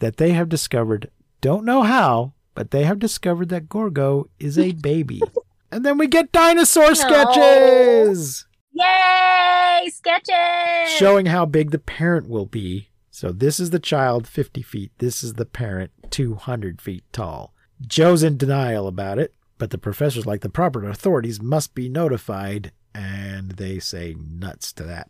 [0.00, 4.72] that they have discovered, don't know how, but they have discovered that Gorgo is a
[4.90, 5.22] baby.
[5.70, 9.88] and then we get dinosaur sketches Yay!
[9.90, 10.92] Sketches.
[10.98, 12.88] showing how big the parent will be.
[13.10, 14.92] So this is the child, 50 feet.
[14.98, 17.54] This is the parent, 200 feet tall.
[17.80, 22.72] Joe's in denial about it, but the professor's like the proper authorities must be notified,
[22.94, 25.08] and they say nuts to that.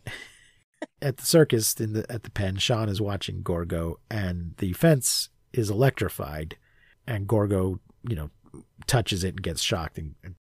[1.01, 5.27] at the circus in the at the pen, Sean is watching Gorgo, and the fence
[5.51, 6.55] is electrified,
[7.07, 8.29] and Gorgo, you know,
[8.85, 9.97] touches it and gets shocked.
[9.97, 10.35] And, and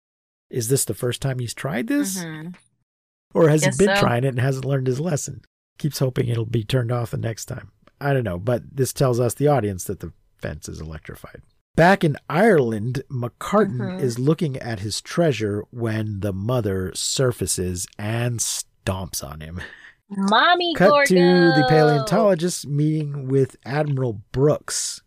[0.51, 2.18] is this the first time he's tried this?
[2.22, 2.55] Mhm.
[3.35, 4.01] Or has Guess he been so.
[4.03, 5.42] trying it and hasn't learned his lesson?
[5.79, 7.70] Keeps hoping it'll be turned off the next time.
[8.01, 11.40] I don't know, but this tells us, the audience, that the fence is electrified.
[11.77, 14.01] Back in Ireland, McCartin Mhm.
[14.03, 19.61] is looking at his treasure when the mother surfaces and stomps on him.
[20.11, 21.07] Mommy Cut Gorgo.
[21.07, 21.14] to
[21.61, 25.01] the paleontologist meeting with Admiral Brooks.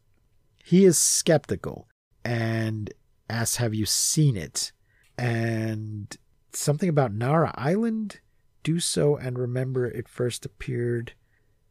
[0.65, 1.87] He is skeptical
[2.23, 2.91] and
[3.29, 4.71] asks, Have you seen it?
[5.15, 6.17] And
[6.53, 8.19] something about Nara Island?
[8.63, 11.13] Do so and remember it first appeared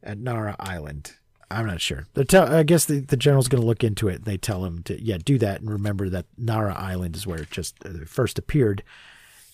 [0.00, 1.14] at Nara Island.
[1.50, 2.06] I'm not sure.
[2.14, 4.24] They're tell- I guess the, the general's going to look into it.
[4.26, 7.50] They tell him to, yeah, do that and remember that Nara Island is where it
[7.50, 8.84] just uh, first appeared.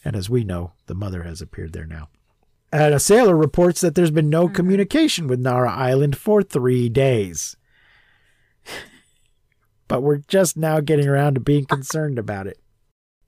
[0.05, 2.11] And as we know, the mother has appeared there now.
[2.70, 7.57] And a sailor reports that there's been no communication with Nara Island for three days.
[9.91, 12.61] But we're just now getting around to being concerned about it.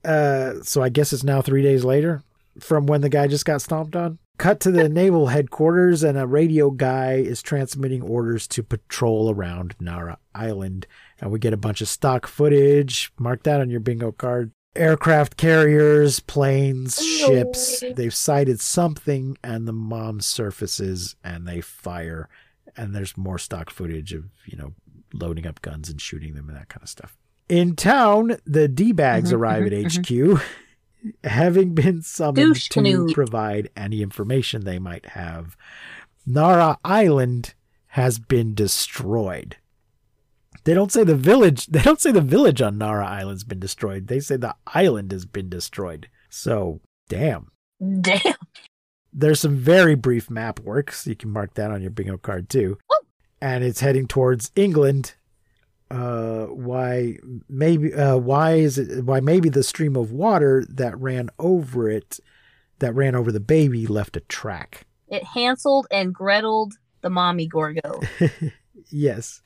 [0.05, 2.23] Uh, so I guess it's now three days later
[2.57, 4.17] from when the guy just got stomped on.
[4.37, 9.75] Cut to the naval headquarters, and a radio guy is transmitting orders to patrol around
[9.81, 10.87] Nara Island.
[11.19, 13.11] And we get a bunch of stock footage.
[13.19, 14.51] Mark that on your bingo card.
[14.73, 17.83] Aircraft carriers, planes, ships.
[17.93, 22.29] They've sighted something, and the mom surfaces and they fire.
[22.77, 24.73] And there's more stock footage of, you know,
[25.13, 27.15] loading up guns and shooting them and that kind of stuff.
[27.49, 30.41] In town, the D bags Mhm, arrive mhm, at HQ,
[31.23, 33.13] having been summoned Douche to canoe.
[33.13, 35.55] provide any information they might have.
[36.25, 37.53] Nara Island
[37.87, 39.57] has been destroyed.
[40.63, 41.67] They don't say the village.
[41.71, 44.07] They don't say the village on Nara Island's been destroyed.
[44.07, 46.07] They say the island has been destroyed.
[46.29, 47.51] So, damn.
[48.01, 48.35] Damn.
[49.11, 52.49] There's some very brief map work, so you can mark that on your bingo card
[52.49, 52.77] too.
[53.43, 55.15] And it's heading towards England.
[55.91, 57.17] Uh, why
[57.49, 57.93] maybe?
[57.93, 59.03] Uh, why is it?
[59.03, 62.19] Why maybe the stream of water that ran over it,
[62.79, 64.87] that ran over the baby, left a track.
[65.09, 66.71] It Hanseled and Greteled
[67.01, 67.99] the mommy Gorgo.
[68.91, 69.41] yes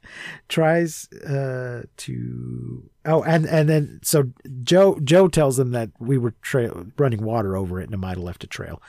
[0.50, 4.32] tries uh to oh and and then so
[4.64, 8.18] joe joe tells them that we were tra- running water over it and it might
[8.18, 8.82] have left a trail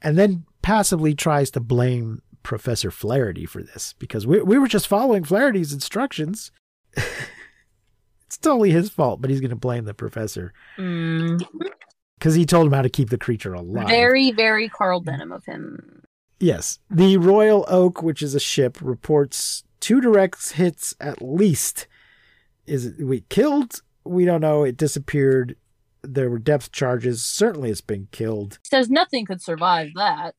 [0.00, 4.86] and then passively tries to blame professor flaherty for this because we, we were just
[4.88, 6.50] following flaherty's instructions
[6.96, 11.40] it's totally his fault but he's going to blame the professor Mm,
[12.18, 15.44] because he told him how to keep the creature alive very, very Carl Denham of
[15.44, 16.02] him.
[16.38, 16.80] Yes.
[16.90, 21.86] The Royal Oak, which is a ship, reports two direct hits at least.
[22.66, 23.80] Is it we killed?
[24.04, 24.64] We don't know.
[24.64, 25.56] It disappeared.
[26.02, 27.22] There were depth charges.
[27.24, 28.58] Certainly it's been killed.
[28.64, 30.34] Says nothing could survive that.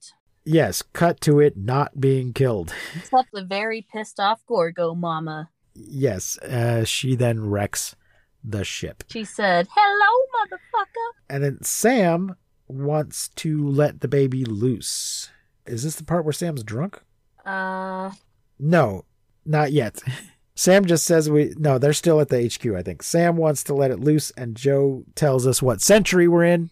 [0.46, 2.74] Yes, cut to it not being killed.
[2.96, 5.50] Except the very pissed off Gorgo mama.
[5.74, 7.96] Yes, uh, she then wrecks
[8.44, 9.04] the ship.
[9.10, 11.12] She said, Hello, motherfucker.
[11.30, 12.36] And then Sam
[12.68, 15.30] wants to let the baby loose.
[15.66, 17.02] Is this the part where Sam's drunk?
[17.46, 18.12] Uh,
[18.60, 19.06] No,
[19.46, 20.02] not yet.
[20.56, 23.02] Sam just says we no, they're still at the HQ, I think.
[23.02, 26.70] Sam wants to let it loose and Joe tells us what century we're in.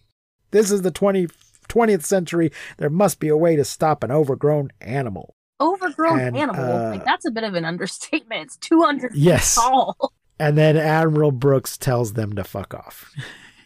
[0.52, 1.26] This is the 20,
[1.72, 2.50] 20th century.
[2.78, 5.34] There must be a way to stop an overgrown animal.
[5.60, 6.64] overgrown And, animal.
[6.64, 8.42] uh, like, that's a bit of an understatement.
[8.42, 9.54] It's 200 Yes.
[9.54, 10.12] feet tall.
[10.40, 13.12] And then Admiral Brooks tells them to fuck off.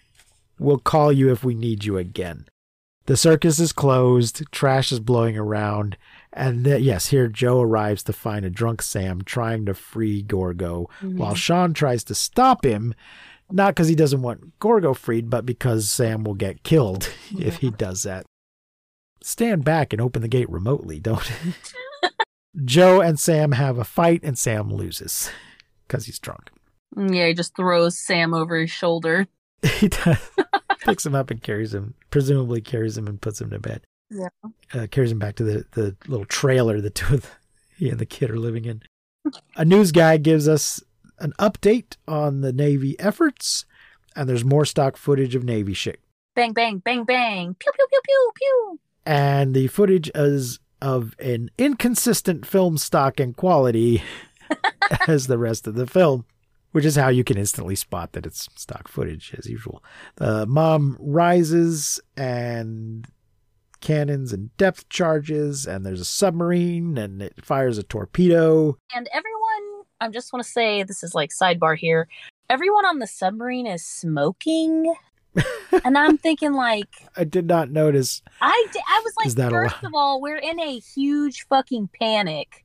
[0.59, 2.47] we'll call you if we need you again.
[3.07, 5.97] The circus is closed, trash is blowing around,
[6.33, 10.91] and th- yes, here Joe arrives to find a drunk Sam trying to free Gorgo,
[11.01, 12.95] while Sean tries to stop him,
[13.51, 17.71] not because he doesn't want Gorgo freed, but because Sam will get killed if he
[17.71, 18.27] does that.
[19.23, 21.31] Stand back and open the gate remotely, don't.
[22.65, 25.31] Joe and Sam have a fight, and Sam loses
[25.87, 26.51] because he's drunk.
[26.97, 29.27] Yeah, he just throws Sam over his shoulder.
[29.63, 30.19] he does.
[30.81, 33.83] picks him up and carries him, presumably carries him and puts him to bed.
[34.11, 34.29] Yeah.
[34.73, 37.29] Uh, carries him back to the, the little trailer the two of the,
[37.77, 38.83] he and the kid are living in.
[39.57, 40.81] A news guy gives us
[41.19, 43.65] an update on the Navy efforts,
[44.15, 46.01] and there's more stock footage of Navy shit.
[46.35, 47.55] Bang, bang, bang, bang.
[47.59, 48.81] Pew, pew, pew, pew, pew.
[49.07, 54.03] And the footage is of an inconsistent film stock and quality
[55.09, 56.27] as the rest of the film,
[56.73, 59.83] which is how you can instantly spot that it's stock footage as usual.
[60.17, 63.07] The mom rises and
[63.81, 68.77] cannons and depth charges, and there's a submarine and it fires a torpedo.
[68.95, 69.36] And everyone,
[70.01, 72.09] I just want to say this is like sidebar here.
[72.49, 74.95] Everyone on the submarine is smoking.
[75.85, 78.23] and I'm thinking, like, I did not notice.
[78.41, 79.85] I I was like, first allowed?
[79.85, 82.65] of all, we're in a huge fucking panic.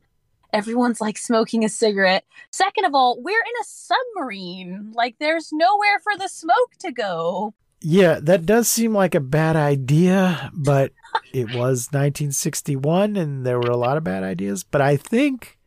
[0.54, 2.26] Everyone's like smoking a cigarette.
[2.52, 4.92] Second of all, we're in a submarine.
[4.94, 7.54] Like, there's nowhere for the smoke to go.
[7.82, 10.92] Yeah, that does seem like a bad idea, but
[11.34, 14.64] it was 1961 and there were a lot of bad ideas.
[14.64, 15.58] But I think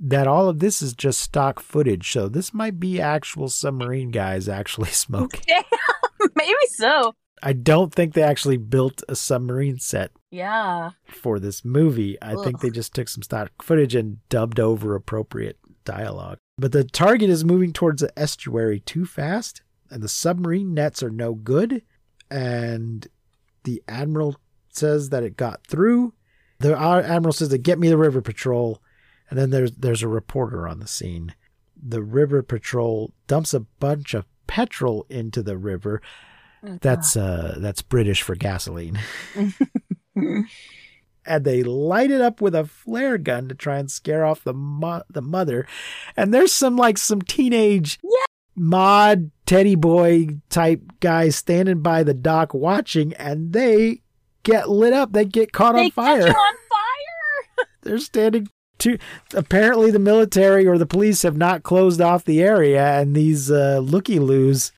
[0.00, 2.12] that all of this is just stock footage.
[2.12, 5.42] So this might be actual submarine guys actually smoking.
[6.36, 7.14] Maybe so.
[7.42, 10.90] I don't think they actually built a submarine set Yeah.
[11.06, 12.18] for this movie.
[12.20, 16.38] I think they just took some stock footage and dubbed over appropriate dialogue.
[16.58, 21.10] But the target is moving towards the estuary too fast, and the submarine nets are
[21.10, 21.82] no good.
[22.28, 23.06] And
[23.62, 24.36] the admiral
[24.70, 26.14] says that it got through.
[26.58, 28.82] The uh, admiral says to get me the river patrol,
[29.30, 31.34] and then there's there's a reporter on the scene.
[31.80, 36.00] The river patrol dumps a bunch of petrol into the river.
[36.62, 38.98] That's uh that's British for gasoline.
[40.14, 44.54] and they light it up with a flare gun to try and scare off the
[44.54, 45.66] mo- the mother.
[46.16, 47.98] And there's some like some teenage
[48.56, 54.00] mod teddy boy type guys standing by the dock watching, and they
[54.42, 55.12] get lit up.
[55.12, 56.18] They get caught they on fire.
[56.22, 57.66] catch you on fire.
[57.82, 58.48] They're standing
[58.78, 58.98] too.
[59.34, 63.78] Apparently, the military or the police have not closed off the area, and these uh,
[63.82, 64.72] looky loos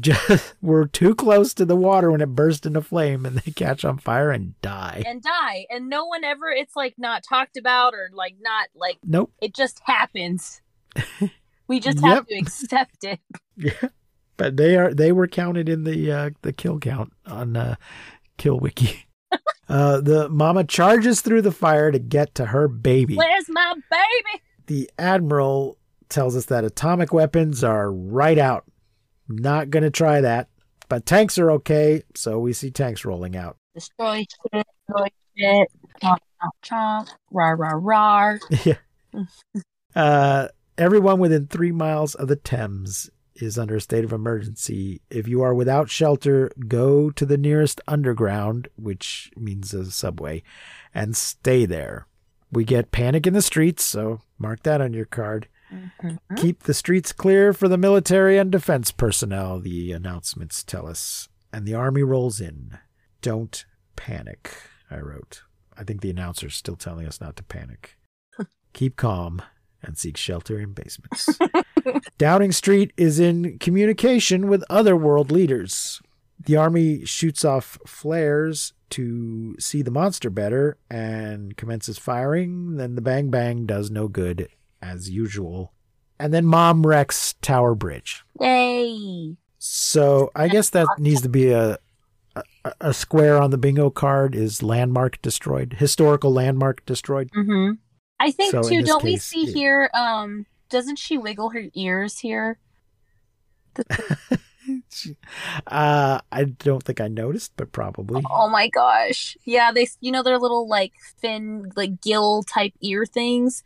[0.00, 3.84] just were too close to the water when it burst into flame, and they catch
[3.84, 5.02] on fire and die.
[5.06, 8.98] and die and no one ever it's like not talked about or like not like
[9.04, 9.32] Nope.
[9.40, 10.60] it just happens
[11.66, 13.18] we just have to accept it
[13.56, 13.88] Yeah,
[14.36, 17.74] but they are they were counted in the uh, the kill count on uh,
[18.38, 19.06] Kill Wiki.
[19.72, 23.16] Uh, the mama charges through the fire to get to her baby.
[23.16, 28.64] where's my baby The admiral tells us that atomic weapons are right out.
[29.28, 30.48] Not gonna try that,
[30.88, 32.02] but tanks are okay.
[32.14, 33.56] So we see tanks rolling out.
[33.74, 34.18] destroy
[34.52, 35.06] shit destroy
[35.38, 35.68] shit
[36.02, 38.74] chomp chomp chomp rah rah rah yeah.
[39.94, 43.10] Uh, everyone within three miles of the Thames
[43.42, 45.02] is under a state of emergency.
[45.10, 50.42] If you are without shelter, go to the nearest underground, which means a subway,
[50.94, 52.06] and stay there.
[52.50, 55.48] We get panic in the streets, so mark that on your card.
[55.72, 56.34] Mm-hmm.
[56.36, 61.28] Keep the streets clear for the military and defense personnel, the announcements tell us.
[61.52, 62.78] And the army rolls in.
[63.22, 63.64] Don't
[63.96, 64.54] panic,
[64.90, 65.42] I wrote.
[65.76, 67.96] I think the announcer's still telling us not to panic.
[68.72, 69.42] Keep calm
[69.82, 71.38] and seek shelter in basements.
[72.18, 76.00] Downing Street is in communication with other world leaders.
[76.44, 82.76] The army shoots off flares to see the monster better and commences firing.
[82.76, 84.48] Then the bang bang does no good
[84.80, 85.72] as usual.
[86.18, 88.24] And then mom wrecks Tower Bridge.
[88.40, 91.78] yay So I guess that needs to be a,
[92.36, 92.42] a
[92.80, 97.30] a square on the bingo card is landmark destroyed, historical landmark destroyed.
[97.30, 97.72] mm-hmm
[98.22, 99.52] i think So too don't we see yeah.
[99.54, 102.58] here um doesn't she wiggle her ears here
[105.66, 108.22] Uh, I don't think I noticed, but probably.
[108.30, 109.36] Oh my gosh.
[109.44, 113.64] Yeah, they you know their little like fin like gill type ear things.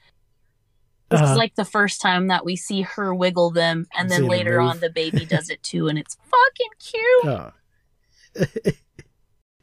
[1.11, 1.33] This Uh-huh.
[1.33, 4.71] is like the first time that we see her wiggle them and then later move.
[4.71, 7.27] on the baby does it too and it's fucking cute.
[7.27, 8.73] Oh.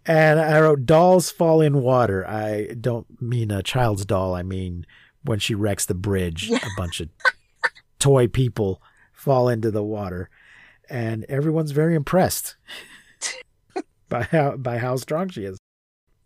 [0.05, 2.25] and I wrote dolls fall in water.
[2.27, 4.35] I don't mean a child's doll.
[4.35, 4.85] I mean
[5.23, 6.57] when she wrecks the bridge, Yeah.
[6.57, 7.09] a bunch of
[7.99, 8.81] toy people
[9.13, 10.29] fall into the water,
[10.89, 12.55] and everyone's very impressed
[14.09, 15.57] by how by how strong she is.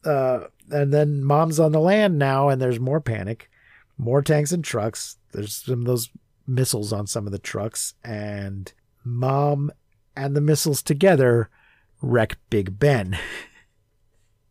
[0.04, 3.50] Uh, and then mom's on the land now, and there's more panic,
[3.98, 5.18] more tanks and trucks.
[5.34, 6.10] There's some of those
[6.48, 8.72] missiles on some of the trucks, and
[9.04, 9.72] mom
[10.16, 11.50] and the missiles together
[12.02, 13.18] wreck Big Ben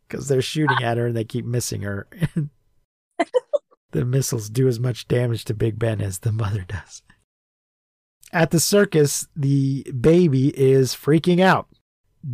[0.07, 2.07] because they're shooting at her and they keep missing her.
[3.91, 7.01] the missiles do as much damage to Big Ben as the mother does.
[8.33, 11.67] At the circus, the baby is freaking out.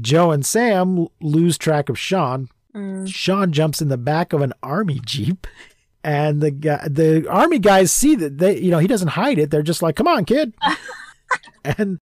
[0.02, 2.50] Joe and Sam lose track of Sean.
[2.76, 3.08] Mm.
[3.08, 5.46] Sean jumps in the back of an army jeep,
[6.04, 9.52] and the guy, the army guys see that they, you know, he doesn't hide it.
[9.52, 10.56] They're just like, "Come on, kid,"
[11.64, 12.00] and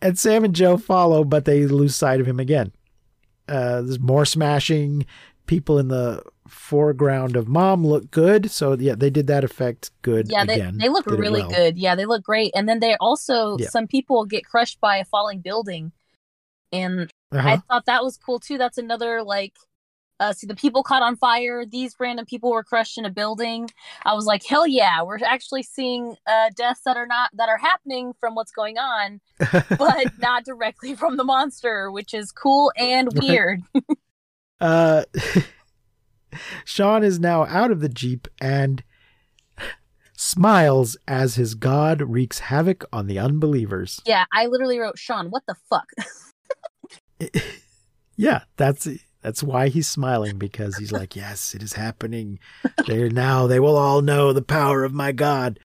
[0.00, 2.72] and Sam and Joe follow, but they lose sight of him again.
[3.48, 5.06] Uh, there's more smashing.
[5.46, 10.30] People in the foreground of Mom look good, so yeah, they did that effect good.
[10.30, 10.78] Yeah, they, again.
[10.78, 11.50] they look Did really well.
[11.50, 11.76] good.
[11.76, 12.52] Yeah, they look great.
[12.54, 13.68] And then they also Yeah.
[13.68, 15.92] some people get crushed by a falling building.
[16.72, 17.56] And I Uh-huh.
[17.68, 18.56] thought that was cool too.
[18.58, 19.54] That's another like
[20.20, 23.68] uh see the people caught on fire, these random people were crushed in a building.
[24.04, 27.58] I was like, hell yeah, we're actually seeing uh deaths that are not that are
[27.58, 29.20] happening from what's going on,
[29.78, 33.60] but not directly from the monster, which is cool and weird.
[34.60, 35.04] Uh,
[36.64, 38.82] Sean is now out of the Jeep and
[40.16, 44.00] smiles as his god wreaks havoc on the unbelievers.
[44.06, 45.88] yeah, I literally wrote, Sean, what the fuck?
[48.16, 48.88] Yeah, that's
[49.24, 52.38] that's why he's smiling because he's like, "Yes, it is happening.
[52.86, 55.58] There now they will all know the power of my god."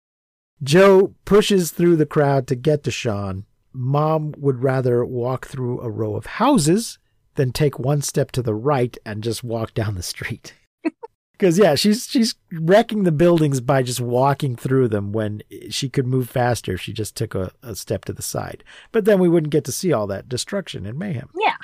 [0.64, 3.46] Joe pushes through the crowd to get to Sean.
[3.74, 6.98] Mom would rather walk through a row of houses
[7.36, 10.54] than take one step to the right and just walk down the street.
[11.34, 16.06] Because yeah, she's she's wrecking the buildings by just walking through them when she could
[16.06, 18.62] move faster if she just took a, a step to the side.
[18.92, 21.56] But then we wouldn't get to see all that destruction and mayhem yeah.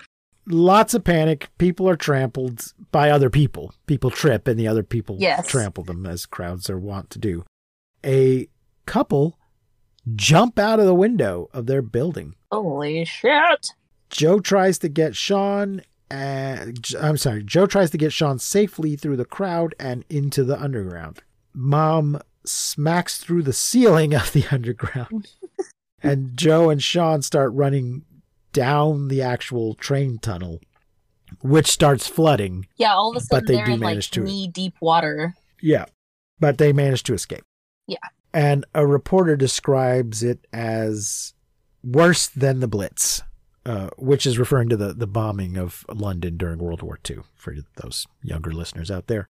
[0.48, 1.50] Lots of panic.
[1.58, 3.74] People are trampled by other people.
[3.88, 5.48] People trip and the other people Yes.
[5.48, 7.44] trample them as crowds are wont to do.
[8.06, 8.48] A
[8.86, 9.40] couple
[10.16, 12.36] jump out of the window of their building.
[12.52, 13.74] Holy shit.
[14.10, 15.82] Joe tries to get Sean
[16.12, 20.44] uh, and I'm sorry, Joe tries to get Sean safely through the crowd and into
[20.44, 21.24] the underground.
[21.54, 25.32] Mom smacks through the ceiling of the underground.
[26.04, 28.04] and Joe and Sean start running
[28.56, 30.60] down the actual train tunnel
[31.42, 32.66] which starts flooding.
[32.78, 34.76] Yeah, all of a sudden But they they're do in like manage to- knee deep
[34.80, 35.34] water.
[35.62, 35.86] Yeah.
[36.40, 37.44] But they manage to escape.
[37.88, 37.98] Yeah.
[38.34, 41.34] And a reporter describes it as
[41.84, 43.22] worse than the Blitz,
[43.66, 47.56] uh, which is referring to the, the bombing of London during World War II, for
[47.82, 49.28] those younger listeners out there.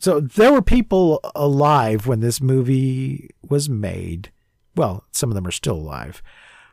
[0.00, 4.32] So there were people alive when this movie was made.
[4.74, 6.22] Well, some of them are still alive,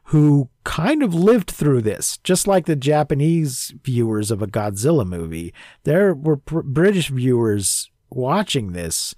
[0.10, 5.54] who kind of lived through this, just like the Japanese viewers of a Godzilla movie.
[5.84, 9.16] There were pr- British viewers watching this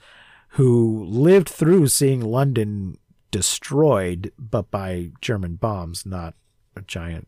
[0.51, 2.97] who lived through seeing London
[3.31, 6.35] destroyed, but by German bombs, not
[6.75, 7.27] a giant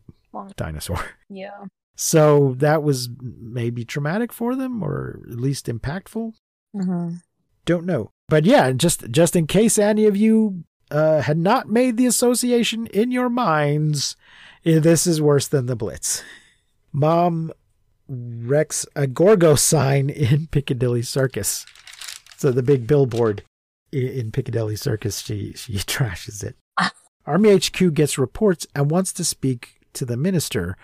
[0.56, 1.04] dinosaur.
[1.32, 1.66] Yeah.
[1.96, 6.34] So that was maybe traumatic for them, or at least impactful.
[6.76, 7.18] Mm-hmm.
[7.66, 11.98] Don't know, but yeah, just just in case any of you uh, had not made
[11.98, 14.16] the association in your minds,
[14.66, 16.24] eh, this is worse than the Blitz.
[16.92, 17.52] Mom
[18.08, 21.66] wrecks a Gorgo sign in Piccadilly Circus.
[22.38, 23.44] So the big billboard
[23.92, 26.56] in Piccadilly Circus, she she trashes it.
[27.26, 30.76] Army HQ gets reports and wants to speak to the minister.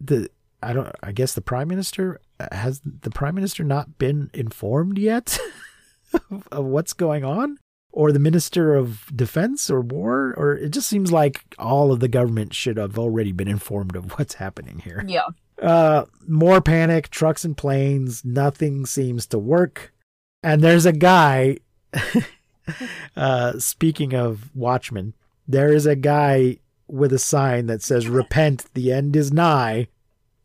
[0.00, 0.30] The
[0.62, 0.90] I don't.
[1.02, 2.20] I guess the prime minister
[2.52, 5.38] has the prime minister not been informed yet
[6.30, 7.58] of, of what's going on,
[7.96, 12.08] or the minister of defense or war, or it just seems like all of the
[12.08, 15.02] government should have already been informed of what's happening here.
[15.08, 15.28] Yeah.
[15.62, 19.94] Uh, more panic, trucks and planes, nothing seems to work.
[20.42, 21.56] And there's a guy,
[23.16, 25.14] uh, speaking of Watchmen,
[25.48, 29.88] there is a guy with a sign that says, Repent, the end is nigh.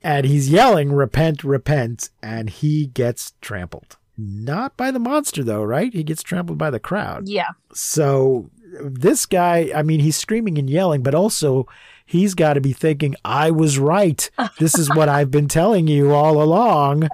[0.01, 2.11] And he's yelling, Repent, repent.
[2.23, 3.97] And he gets trampled.
[4.17, 5.93] Not by the monster, though, right?
[5.93, 7.27] He gets trampled by the crowd.
[7.27, 7.49] Yeah.
[7.73, 8.49] So
[8.81, 11.67] this guy, I mean, he's screaming and yelling, but also
[12.05, 14.29] he's got to be thinking, I was right.
[14.59, 17.07] This is what I've been telling you all along.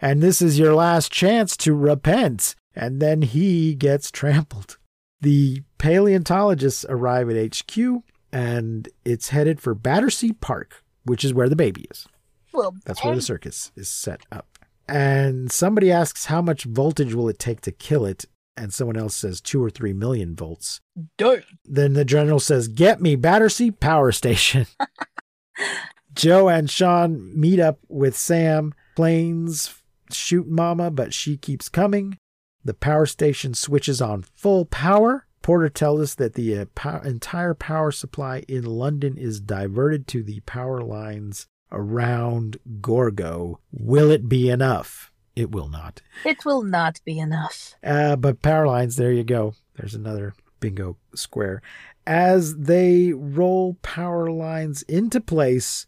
[0.00, 2.54] And this is your last chance to repent.
[2.74, 4.78] And then he gets trampled.
[5.20, 11.56] The paleontologists arrive at HQ and it's headed for Battersea Park, which is where the
[11.56, 12.06] baby is.
[12.52, 14.49] Well, That's where the circus is set up.
[14.90, 18.24] And somebody asks how much voltage will it take to kill it,
[18.56, 20.80] and someone else says two or three million volts.
[21.16, 21.44] Dirt.
[21.64, 24.66] Then the general says, "Get me Battersea Power Station."
[26.12, 28.74] Joe and Sean meet up with Sam.
[28.96, 29.72] Planes
[30.12, 32.18] shoot Mama, but she keeps coming.
[32.64, 35.26] The power station switches on full power.
[35.40, 40.22] Porter tells us that the uh, pow- entire power supply in London is diverted to
[40.22, 43.60] the power lines around Gorgo.
[43.72, 45.12] Will it be enough?
[45.36, 46.02] It will not.
[46.24, 47.74] It will not be enough.
[47.82, 49.54] Uh, but power lines, there you go.
[49.76, 51.62] There's another bingo square.
[52.06, 55.86] As they roll power lines into place,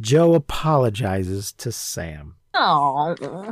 [0.00, 2.36] Joe apologizes to Sam.
[2.54, 3.50] Oh,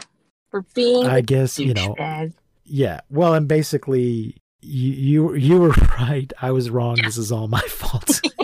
[0.51, 2.35] for being I guess, you know, douchebag.
[2.65, 3.01] yeah.
[3.11, 6.33] Well, and basically, you you, you were right.
[6.41, 6.97] I was wrong.
[7.03, 8.21] This is all my fault.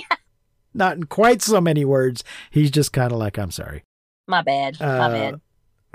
[0.79, 2.25] Not in quite so many words.
[2.51, 3.85] He's just kind of like, I'm sorry.
[4.27, 4.79] My bad.
[4.81, 5.35] My Uh, bad.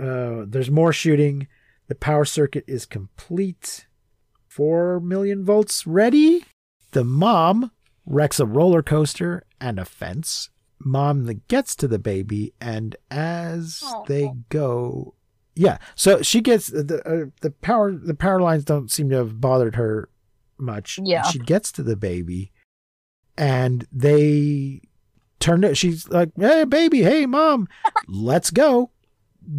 [0.05, 1.47] uh, there's more shooting.
[1.88, 3.88] The power circuit is complete.
[4.47, 6.45] Four million volts ready.
[6.91, 7.71] The mom
[8.05, 10.49] wrecks a roller coaster and a fence.
[10.79, 15.15] Mom that gets to the baby, and as they go,
[15.55, 15.77] yeah.
[15.95, 17.93] So she gets the uh, the power.
[17.93, 20.09] The power lines don't seem to have bothered her
[20.57, 20.99] much.
[21.01, 21.23] Yeah.
[21.23, 22.51] She gets to the baby,
[23.38, 24.81] and they
[25.39, 25.77] turn it.
[25.77, 27.01] She's like, "Hey, baby.
[27.01, 27.67] Hey, mom.
[28.07, 28.89] Let's go."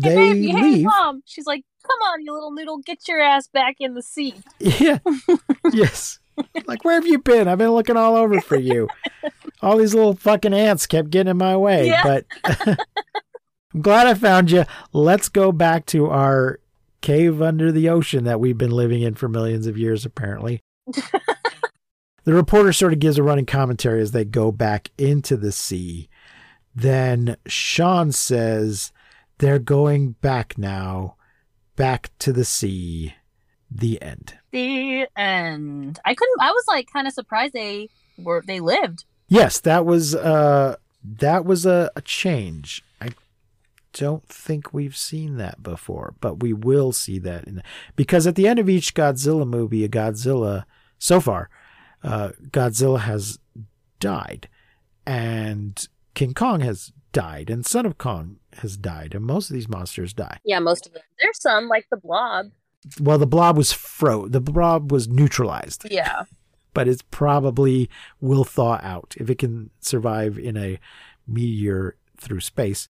[0.03, 1.23] Hey, They baby, hey, mom.
[1.27, 4.35] She's like, come on, you little noodle, get your ass back in the seat.
[4.59, 4.97] Yeah.
[5.75, 6.21] yes.
[6.65, 7.49] Like, where have you been?
[7.49, 8.89] I've been looking all over for you.
[9.61, 12.03] All these little fucking ants kept getting in my way, Yeah.
[12.03, 12.25] but
[13.75, 14.65] I'm glad I found you.
[14.95, 16.61] Let's go back to our
[17.03, 20.63] cave under the ocean that we've been living in for millions of years, apparently.
[22.25, 26.09] The reporter sort of gives a running commentary as they go back into the sea.
[26.75, 28.93] Then Sean says
[29.39, 31.17] they're going back now,
[31.77, 33.15] back to the sea.
[33.71, 34.35] The end.
[34.53, 35.99] The end.
[36.05, 36.41] I couldn't.
[36.41, 39.05] I was like kind of surprised they were they lived.
[39.29, 42.85] Yes, that was uh that was a, a change.
[43.01, 43.11] I
[43.93, 47.63] don't think we've seen that before, but we will see that in
[47.97, 50.65] because at the end of each Godzilla movie, a Godzilla
[50.99, 51.51] so far,
[52.05, 53.39] uh, Godzilla has
[53.99, 54.49] died,
[55.07, 59.69] and King Kong has died, and Son of Kong has died, and most of these
[59.69, 60.39] monsters die.
[60.45, 61.03] Yeah, most of them.
[61.19, 62.47] There's some like the blob.
[63.01, 64.29] Well, the blob was fro.
[64.29, 65.87] The blob was neutralized.
[65.91, 66.25] Yeah.
[66.75, 67.89] but it probably
[68.21, 70.79] will thaw out if it can survive in a
[71.27, 72.89] meteor through space.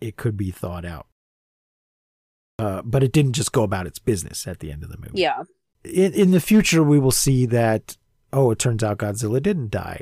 [0.00, 1.06] it could be thawed out.
[2.58, 5.20] Uh, but it didn't just go about its business at the end of the movie.
[5.20, 5.44] Yeah.
[5.84, 7.96] In, in the future, we will see that,
[8.32, 10.00] oh, it turns out Godzilla didn't die.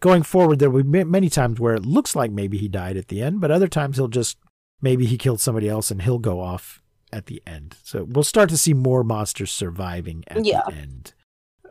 [0.00, 3.08] Going forward, there will be many times where it looks like maybe he died at
[3.08, 4.36] the end, but other times he'll just,
[4.82, 6.82] maybe he killed somebody else and he'll go off
[7.12, 7.76] at the end.
[7.82, 10.62] So we'll start to see more monsters surviving at Yeah.
[10.68, 11.14] the end.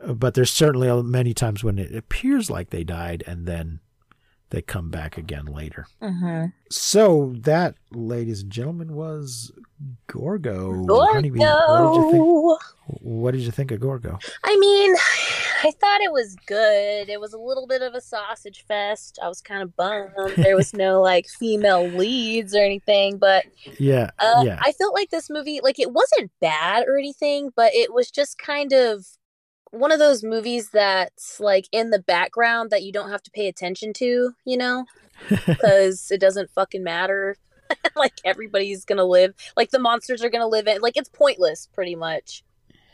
[0.06, 3.80] But there's certainly many times when it appears like they died and then
[4.54, 5.88] they come back again later.
[6.00, 6.46] Mm-hmm.
[6.70, 9.50] So that, ladies and gentlemen, was
[10.06, 10.86] Gorgo.
[10.86, 12.22] Honeybee, What did you think?
[12.22, 12.58] Gorgo.
[12.86, 14.16] What did you think of Gorgo?
[14.44, 14.94] I mean,
[15.64, 17.08] I thought it was good.
[17.08, 19.18] It was a little bit of a sausage fest.
[19.20, 23.46] I was kind of bummed there was no like female leads or anything, but
[23.80, 27.74] Yeah, uh, yeah, I felt like this movie, like it wasn't bad or anything, but
[27.74, 29.04] it was just kind of
[29.74, 33.48] one of those movies that's like in the background that you don't have to pay
[33.48, 34.84] attention to, you know,
[35.46, 37.36] because it doesn't fucking matter.
[37.96, 41.94] like everybody's gonna live, like the monsters are gonna live in, like it's pointless pretty
[41.96, 42.42] much.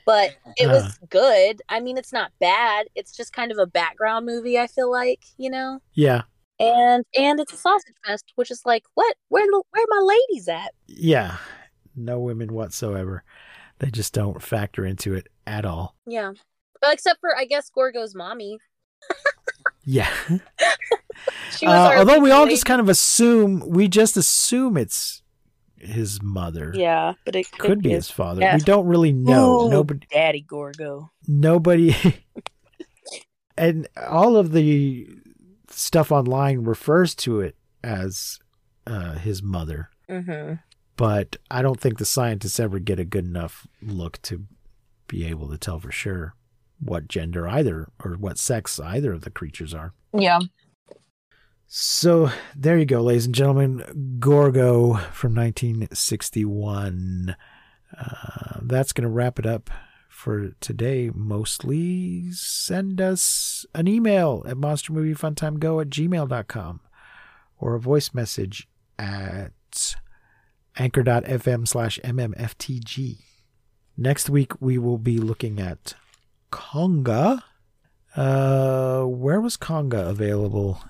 [0.07, 0.73] But it Uh.
[0.73, 1.61] was good.
[1.69, 2.87] I mean, it's not bad.
[2.95, 4.59] It's just kind of a background movie.
[4.59, 6.23] I feel like, you know, yeah,
[6.59, 9.17] and and it's a sausage fest, which is like, what?
[9.29, 10.73] Where where my ladies at?
[10.87, 11.37] yeah.
[11.97, 13.25] No women whatsoever.
[13.81, 15.97] They just don't factor into it at all.
[16.07, 16.33] Yeah.
[16.83, 18.59] Well, except for I guess Gorgo's mommy.
[19.85, 20.11] Yeah.
[21.57, 22.55] She was Uh, although we all lady.
[22.55, 25.23] just kind of assume, we just assume it's
[25.77, 26.73] his mother.
[26.75, 28.41] Yeah, but it Could be be his father.
[28.41, 28.55] Yeah.
[28.55, 29.67] We don't really know.
[29.67, 30.07] Ooh, Nobody.
[30.11, 31.11] Daddy Gorgo.
[31.29, 31.95] nobody
[33.59, 35.09] and all of the
[35.69, 38.39] stuff online refers to it as
[38.87, 40.55] uh, his mother Mm-hmm.
[40.97, 44.45] but i don't think the scientists ever get a good enough look to
[45.07, 46.35] be able to tell for sure
[46.81, 49.93] what gender either or what sex either of the creatures are.
[50.13, 50.41] Yeah.
[51.67, 54.17] so there you go ladies and gentlemen.
[54.19, 57.37] Gorgo from 1961
[57.99, 59.71] uh, that's going to wrap it up
[60.09, 61.11] for today.
[61.15, 66.81] Mostly send us an email at monstermoviefuntimego at gmail.com
[67.59, 68.69] or a voice message
[68.99, 69.97] at
[70.77, 73.19] anchor.fm slash mmftg
[73.97, 75.95] next week we will be looking at
[76.51, 77.43] Konga
[78.17, 80.83] uh where was Konga available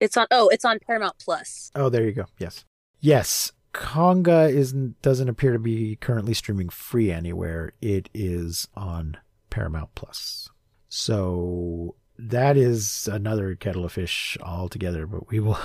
[0.00, 0.26] It's on.
[0.30, 1.70] Oh, it's on Paramount Plus.
[1.74, 2.26] Oh, there you go.
[2.38, 2.64] Yes.
[3.00, 3.52] Yes.
[3.72, 7.72] Konga isn't doesn't appear to be currently streaming free anywhere.
[7.80, 9.16] It is on
[9.50, 10.48] Paramount Plus.
[10.88, 15.58] So that is another kettle of fish altogether, but we will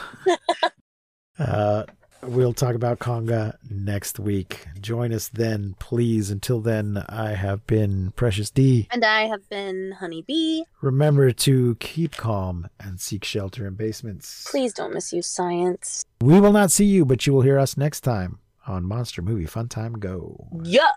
[1.39, 1.83] uh
[2.23, 4.67] we'll talk about Konga next week.
[4.79, 6.29] Join us then, please.
[6.29, 8.87] Until then, I have been Precious D.
[8.91, 10.63] And I have been Honeybee.
[10.81, 14.47] Remember to keep calm and seek shelter in basements.
[14.49, 16.05] Please don't misuse science.
[16.21, 19.45] We will not see you, but you will hear us next time on Monster Movie
[19.45, 20.47] Fun Time Go.
[20.63, 20.91] Yeah.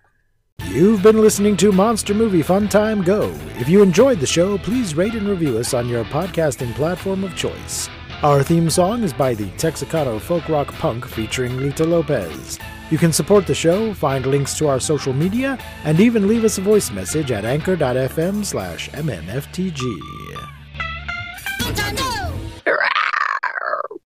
[0.68, 3.34] You've been listening to Monster Movie Fun Time Go.
[3.58, 7.36] If you enjoyed the show, please rate and review us on your podcasting platform of
[7.36, 7.88] choice.
[8.24, 12.58] Our theme song is by the Texicato Folk Rock Punk featuring Lita Lopez.
[12.90, 16.56] You can support the show, find links to our social media, and even leave us
[16.56, 19.78] a voice message at anchor.fm slash mmftg.